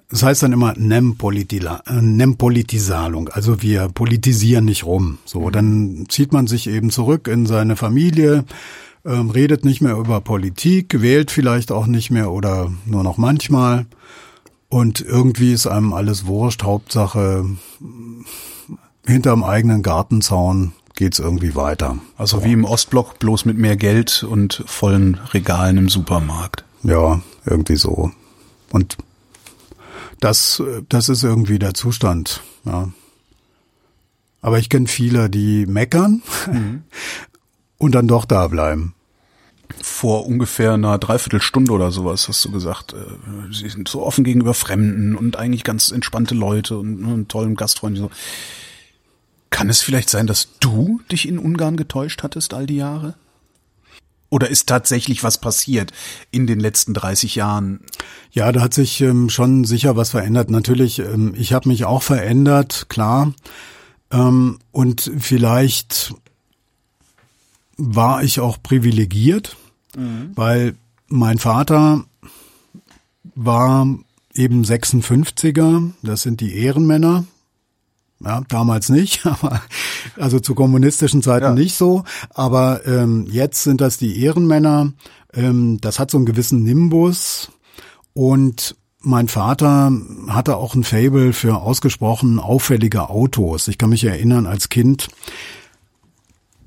[0.09, 5.19] das heißt dann immer Nempolitisalung, also wir politisieren nicht rum.
[5.25, 5.51] So, mhm.
[5.51, 8.45] dann zieht man sich eben zurück in seine Familie,
[9.05, 13.85] ähm, redet nicht mehr über Politik, wählt vielleicht auch nicht mehr oder nur noch manchmal.
[14.67, 16.63] Und irgendwie ist einem alles wurscht.
[16.63, 17.45] Hauptsache,
[19.05, 21.97] hinterm eigenen Gartenzaun geht's irgendwie weiter.
[22.17, 22.45] Also so.
[22.45, 26.65] wie im Ostblock, bloß mit mehr Geld und vollen Regalen im Supermarkt.
[26.83, 28.11] Ja, irgendwie so.
[28.71, 28.97] Und
[30.19, 32.91] das, das ist irgendwie der Zustand, ja.
[34.41, 36.21] Aber ich kenne viele, die meckern
[36.51, 36.83] mhm.
[37.77, 38.95] und dann doch da bleiben.
[39.81, 44.53] Vor ungefähr einer Dreiviertelstunde oder sowas hast du gesagt, äh, sie sind so offen gegenüber
[44.53, 47.97] Fremden und eigentlich ganz entspannte Leute und einen tollen Gastfreund.
[47.97, 48.09] So.
[49.49, 53.15] Kann es vielleicht sein, dass du dich in Ungarn getäuscht hattest all die Jahre?
[54.29, 55.91] Oder ist tatsächlich was passiert
[56.29, 57.81] in den letzten 30 Jahren?
[58.31, 60.51] Ja, da hat sich ähm, schon sicher was verändert.
[60.51, 63.33] Natürlich, ähm, ich habe mich auch verändert, klar.
[64.11, 66.13] Ähm, und vielleicht
[67.77, 69.55] war ich auch privilegiert,
[69.97, 70.31] mhm.
[70.35, 70.75] weil
[71.07, 72.03] mein Vater
[73.35, 73.87] war
[74.33, 77.25] eben 56er, das sind die Ehrenmänner,
[78.23, 79.61] ja, damals nicht, aber
[80.17, 81.53] also zu kommunistischen Zeiten ja.
[81.53, 82.03] nicht so.
[82.33, 84.93] Aber ähm, jetzt sind das die Ehrenmänner.
[85.33, 87.51] Ähm, das hat so einen gewissen Nimbus.
[88.13, 89.91] Und mein Vater
[90.27, 93.67] hatte auch ein Fable für ausgesprochen auffällige Autos.
[93.69, 95.07] Ich kann mich erinnern, als Kind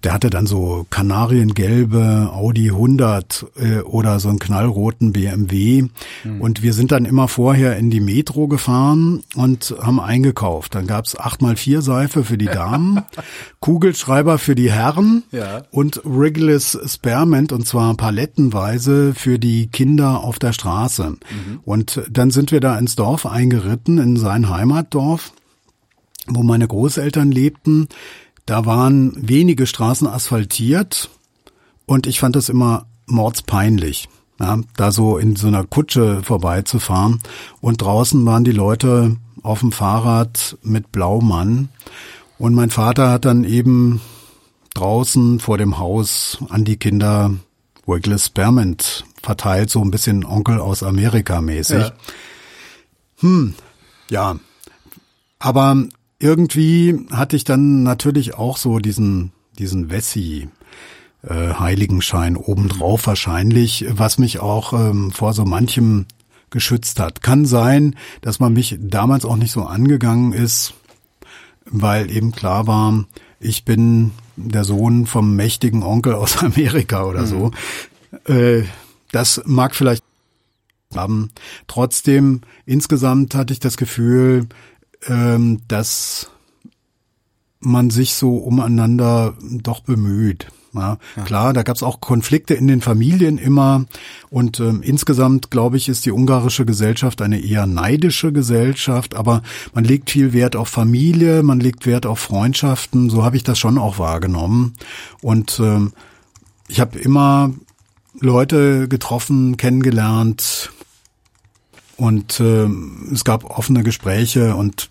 [0.05, 5.85] der hatte dann so kanariengelbe Audi 100 äh, oder so einen knallroten BMW.
[6.25, 6.41] Mhm.
[6.41, 10.75] Und wir sind dann immer vorher in die Metro gefahren und haben eingekauft.
[10.75, 13.03] Dann gab's 8x4 Seife für die Damen,
[13.61, 15.63] Kugelschreiber für die Herren ja.
[15.71, 21.11] und Wrigley's Spearmint und zwar palettenweise für die Kinder auf der Straße.
[21.11, 21.61] Mhm.
[21.65, 25.33] Und dann sind wir da ins Dorf eingeritten, in sein Heimatdorf
[26.29, 27.89] wo meine Großeltern lebten.
[28.47, 31.11] Da waren wenige Straßen asphaltiert
[31.87, 34.09] und ich fand das immer mordspeinlich,
[34.41, 37.21] ja, da so in so einer Kutsche vorbeizufahren.
[37.61, 41.69] Und draußen waren die Leute auf dem Fahrrad mit Blaumann.
[42.39, 44.01] Und mein Vater hat dann eben
[44.75, 47.35] draußen vor dem Haus an die Kinder
[47.87, 51.79] Wiggles Spearmint verteilt, so ein bisschen Onkel aus Amerika mäßig.
[51.79, 51.93] Ja.
[53.21, 53.55] Hm,
[54.11, 54.37] ja.
[55.39, 55.77] Aber
[56.23, 60.49] irgendwie hatte ich dann natürlich auch so diesen, diesen Wessi.
[61.25, 66.07] Äh, Heiligenschein obendrauf wahrscheinlich, was mich auch ähm, vor so manchem
[66.51, 67.23] geschützt hat.
[67.23, 70.75] Kann sein, dass man mich damals auch nicht so angegangen ist,
[71.65, 73.05] weil eben klar war,
[73.39, 77.53] ich bin der Sohn vom mächtigen Onkel aus Amerika oder so.
[78.27, 78.35] Mhm.
[78.35, 78.65] Äh,
[79.13, 80.03] das mag vielleicht
[80.97, 81.31] haben.
[81.67, 84.47] Trotzdem, insgesamt hatte ich das Gefühl,
[85.07, 86.31] ähm, dass
[87.61, 90.49] man sich so umeinander doch bemüht.
[90.75, 90.97] Ja.
[91.27, 93.85] Klar, da gab es auch Konflikte in den Familien immer.
[94.31, 99.15] Und ähm, insgesamt, glaube ich, ist die ungarische Gesellschaft eine eher neidische Gesellschaft.
[99.15, 99.43] Aber
[99.75, 103.11] man legt viel Wert auf Familie, man legt Wert auf Freundschaften.
[103.11, 104.75] So habe ich das schon auch wahrgenommen.
[105.21, 105.93] Und ähm,
[106.69, 107.53] ich habe immer
[108.19, 110.72] Leute getroffen, kennengelernt.
[112.03, 112.67] Und äh,
[113.13, 114.89] es gab offene Gespräche und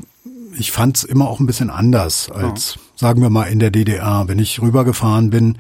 [0.57, 2.81] ich fand es immer auch ein bisschen anders als, ja.
[2.95, 4.29] sagen wir mal, in der DDR.
[4.29, 5.57] Wenn ich rübergefahren bin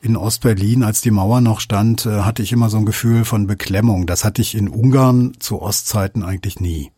[0.00, 3.48] in Ostberlin, als die Mauer noch stand, äh, hatte ich immer so ein Gefühl von
[3.48, 4.06] Beklemmung.
[4.06, 6.92] Das hatte ich in Ungarn zu Ostzeiten eigentlich nie.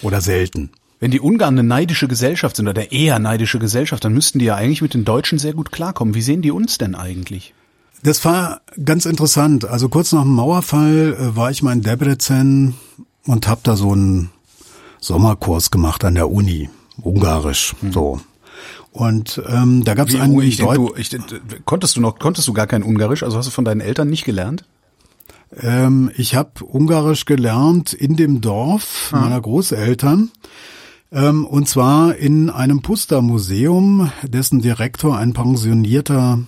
[0.00, 0.70] Oder selten.
[0.98, 4.54] Wenn die Ungarn eine neidische Gesellschaft sind oder eher neidische Gesellschaft, dann müssten die ja
[4.54, 6.14] eigentlich mit den Deutschen sehr gut klarkommen.
[6.14, 7.52] Wie sehen die uns denn eigentlich?
[8.02, 9.64] Das war ganz interessant.
[9.64, 12.74] Also kurz nach dem Mauerfall äh, war ich mal in Debrecen
[13.26, 14.30] und habe da so einen
[15.00, 16.68] Sommerkurs gemacht an der Uni,
[17.00, 17.92] Ungarisch, hm.
[17.92, 18.20] so.
[18.90, 21.10] Und ähm, da gab es einen ich, du, ich,
[21.64, 24.24] konntest du noch konntest du gar kein Ungarisch, also hast du von deinen Eltern nicht
[24.24, 24.64] gelernt?
[25.60, 29.20] Ähm, ich habe Ungarisch gelernt in dem Dorf ah.
[29.20, 30.30] meiner Großeltern.
[31.10, 36.40] Ähm, und zwar in einem Puster-Museum, dessen Direktor ein pensionierter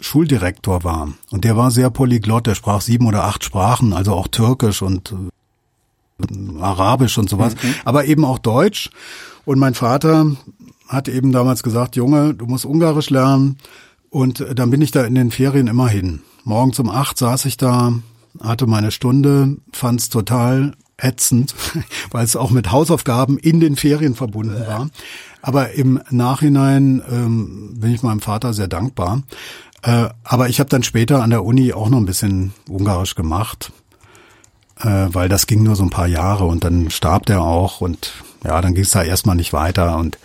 [0.00, 1.08] Schuldirektor war.
[1.30, 5.12] Und der war sehr polyglott, der sprach sieben oder acht Sprachen, also auch Türkisch und
[5.12, 7.74] äh, Arabisch und sowas, mhm.
[7.84, 8.90] aber eben auch Deutsch.
[9.44, 10.36] Und mein Vater
[10.88, 13.58] hat eben damals gesagt, Junge, du musst Ungarisch lernen.
[14.10, 16.22] Und dann bin ich da in den Ferien immer hin.
[16.44, 17.94] Morgens um acht saß ich da,
[18.40, 21.54] hatte meine Stunde, fand's total ätzend,
[22.10, 24.88] weil es auch mit Hausaufgaben in den Ferien verbunden war.
[25.42, 29.22] Aber im Nachhinein ähm, bin ich meinem Vater sehr dankbar.
[29.84, 33.72] Äh, aber ich habe dann später an der Uni auch noch ein bisschen Ungarisch gemacht
[34.80, 38.12] äh, weil das ging nur so ein paar Jahre und dann starb der auch und
[38.44, 40.18] ja, dann ging es da erstmal nicht weiter und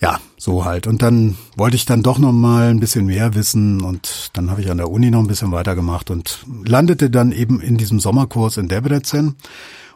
[0.00, 0.86] ja, so halt.
[0.86, 4.60] Und dann wollte ich dann doch noch mal ein bisschen mehr wissen und dann habe
[4.60, 8.56] ich an der Uni noch ein bisschen weitergemacht und landete dann eben in diesem Sommerkurs
[8.56, 9.36] in Debrecen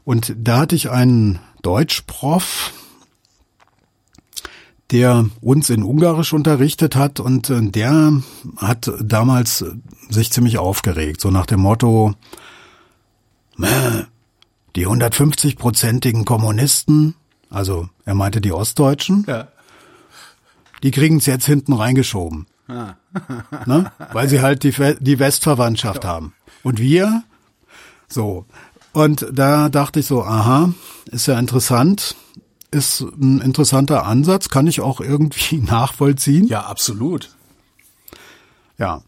[0.04, 2.72] und da hatte ich einen Deutschprof,
[4.90, 8.22] der uns in Ungarisch unterrichtet hat und äh, der
[8.56, 9.64] hat damals
[10.08, 12.14] sich ziemlich aufgeregt, so nach dem Motto,
[14.76, 17.14] die 150-prozentigen Kommunisten,
[17.50, 19.48] also er meinte die Ostdeutschen, ja.
[20.82, 22.46] die kriegen es jetzt hinten reingeschoben.
[22.68, 22.94] Ah.
[23.66, 23.90] ne?
[24.12, 26.10] Weil sie halt die, die Westverwandtschaft ja.
[26.10, 26.34] haben.
[26.62, 27.24] Und wir,
[28.08, 28.46] so.
[28.92, 30.72] Und da dachte ich so, aha,
[31.06, 32.14] ist ja interessant,
[32.70, 36.46] ist ein interessanter Ansatz, kann ich auch irgendwie nachvollziehen.
[36.46, 37.34] Ja, absolut.
[38.78, 39.02] Ja,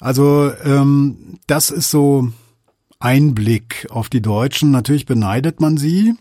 [0.00, 2.32] also ähm, das ist so
[2.98, 4.70] Einblick auf die Deutschen.
[4.70, 6.14] Natürlich beneidet man sie,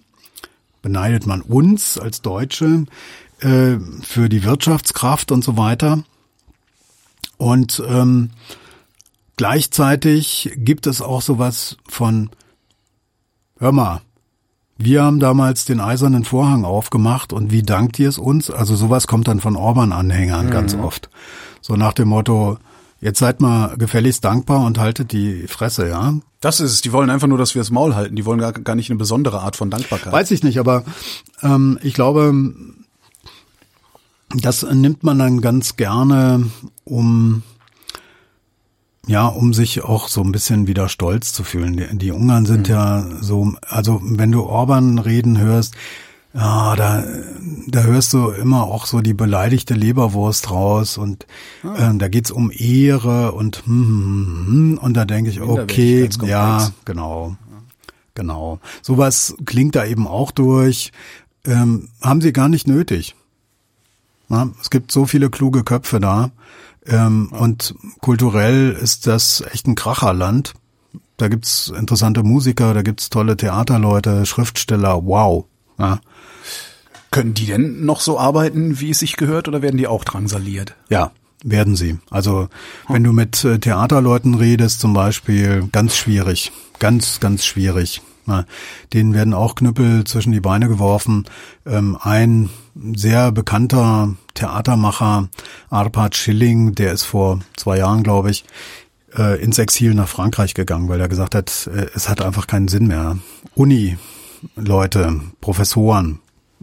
[0.81, 2.85] beneidet man uns als Deutsche
[3.39, 6.03] äh, für die Wirtschaftskraft und so weiter.
[7.37, 8.31] Und ähm,
[9.37, 12.29] gleichzeitig gibt es auch sowas von,
[13.57, 14.01] hör mal,
[14.77, 18.49] wir haben damals den eisernen Vorhang aufgemacht und wie dankt ihr es uns?
[18.49, 20.51] Also sowas kommt dann von Orban-Anhängern mhm.
[20.51, 21.09] ganz oft.
[21.61, 22.57] So nach dem Motto,
[23.03, 26.13] Jetzt seid mal gefälligst dankbar und haltet die Fresse, ja?
[26.39, 26.79] Das ist es.
[26.79, 28.15] Die wollen einfach nur, dass wir das Maul halten.
[28.15, 30.13] Die wollen gar, gar nicht eine besondere Art von Dankbarkeit.
[30.13, 30.85] Weiß ich nicht, aber
[31.41, 32.33] ähm, ich glaube,
[34.29, 36.49] das nimmt man dann ganz gerne,
[36.85, 37.43] um
[39.07, 41.77] ja, um sich auch so ein bisschen wieder stolz zu fühlen.
[41.77, 42.73] Die, die Ungarn sind mhm.
[42.73, 45.75] ja so, also wenn du Orban reden hörst,
[46.33, 47.03] ja, da,
[47.67, 51.27] da hörst du immer auch so die beleidigte Leberwurst raus und
[51.63, 51.89] ah.
[51.89, 56.09] ähm, da geht's um Ehre und hm, hm, hm, hm und da denke ich, okay,
[56.23, 57.35] ja, genau,
[58.15, 58.59] genau.
[58.81, 60.91] Sowas klingt da eben auch durch.
[61.45, 63.15] Ähm, haben sie gar nicht nötig.
[64.29, 66.31] Na, es gibt so viele kluge Köpfe da
[66.87, 67.39] ähm, ja.
[67.39, 70.53] und kulturell ist das echt ein Kracherland.
[71.17, 75.45] Da gibt's interessante Musiker, da gibt's tolle Theaterleute, Schriftsteller, wow.
[75.77, 75.99] Ja.
[77.11, 80.75] Können die denn noch so arbeiten, wie es sich gehört, oder werden die auch drangsaliert?
[80.89, 81.11] Ja,
[81.43, 81.99] werden sie.
[82.09, 82.47] Also
[82.89, 88.01] wenn du mit äh, Theaterleuten redest zum Beispiel, ganz schwierig, ganz, ganz schwierig.
[88.25, 88.45] Na,
[88.93, 91.25] denen werden auch Knüppel zwischen die Beine geworfen.
[91.65, 95.29] Ähm, ein sehr bekannter Theatermacher,
[95.69, 98.45] Arpad Schilling, der ist vor zwei Jahren, glaube ich,
[99.17, 102.67] äh, ins Exil nach Frankreich gegangen, weil er gesagt hat, äh, es hat einfach keinen
[102.67, 103.17] Sinn mehr.
[103.55, 106.19] Uni-Leute, Professoren,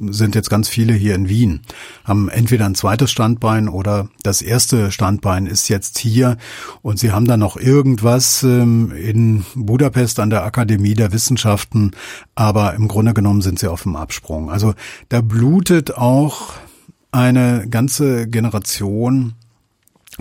[0.09, 1.61] sind jetzt ganz viele hier in Wien,
[2.05, 6.39] haben entweder ein zweites Standbein oder das erste Standbein ist jetzt hier
[6.83, 11.91] und sie haben dann noch irgendwas ähm, in Budapest an der Akademie der Wissenschaften,
[12.35, 14.51] aber im Grunde genommen sind sie auf dem Absprung.
[14.51, 14.75] Also
[15.11, 16.55] da blutet auch
[17.13, 19.35] eine ganze Generation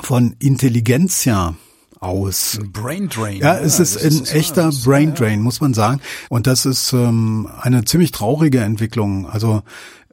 [0.02, 1.56] von Intelligenzia
[2.00, 2.60] aus.
[2.72, 3.38] Brain Drain.
[3.38, 6.02] Ja, es ist ein echter Brain Drain, muss man sagen.
[6.30, 9.30] Und das ist ähm, eine ziemlich traurige Entwicklung.
[9.30, 9.64] Also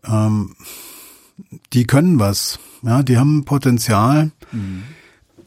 [0.07, 0.55] ähm,
[1.72, 2.59] die können was.
[2.82, 4.30] Ja, die haben Potenzial.
[4.53, 4.82] Mhm.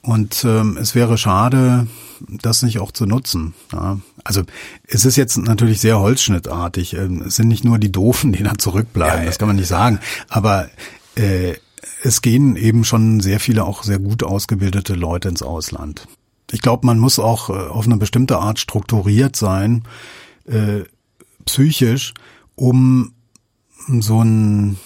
[0.01, 1.87] Und ähm, es wäre schade,
[2.21, 3.53] das nicht auch zu nutzen.
[3.73, 3.99] Ja.
[4.23, 4.43] Also
[4.87, 6.93] es ist jetzt natürlich sehr holzschnittartig.
[6.93, 9.67] Ähm, es sind nicht nur die Doofen, die da zurückbleiben, ja, das kann man nicht
[9.67, 9.99] sagen.
[10.29, 10.69] Aber
[11.15, 11.55] äh,
[12.03, 16.07] es gehen eben schon sehr viele auch sehr gut ausgebildete Leute ins Ausland.
[16.51, 19.83] Ich glaube, man muss auch äh, auf eine bestimmte Art strukturiert sein,
[20.45, 20.83] äh,
[21.45, 22.13] psychisch,
[22.55, 23.13] um
[23.87, 24.77] so ein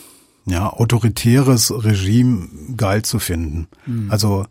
[0.45, 3.67] ja, autoritäres Regime geil zu finden.
[3.85, 4.11] Mhm.
[4.11, 4.45] Also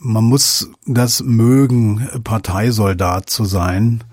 [0.00, 4.04] man muss das mögen, Parteisoldat zu sein.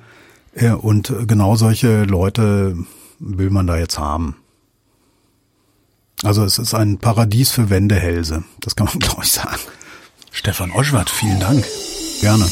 [0.54, 2.78] Äh, und genau solche Leute
[3.20, 4.36] will man da jetzt haben.
[6.24, 8.44] Also es ist ein Paradies für Wendehälse.
[8.62, 9.60] Das kann man, glaube ich, sagen.
[10.32, 11.66] Stefan Oschwart, vielen Dank.
[12.22, 12.46] Gerne.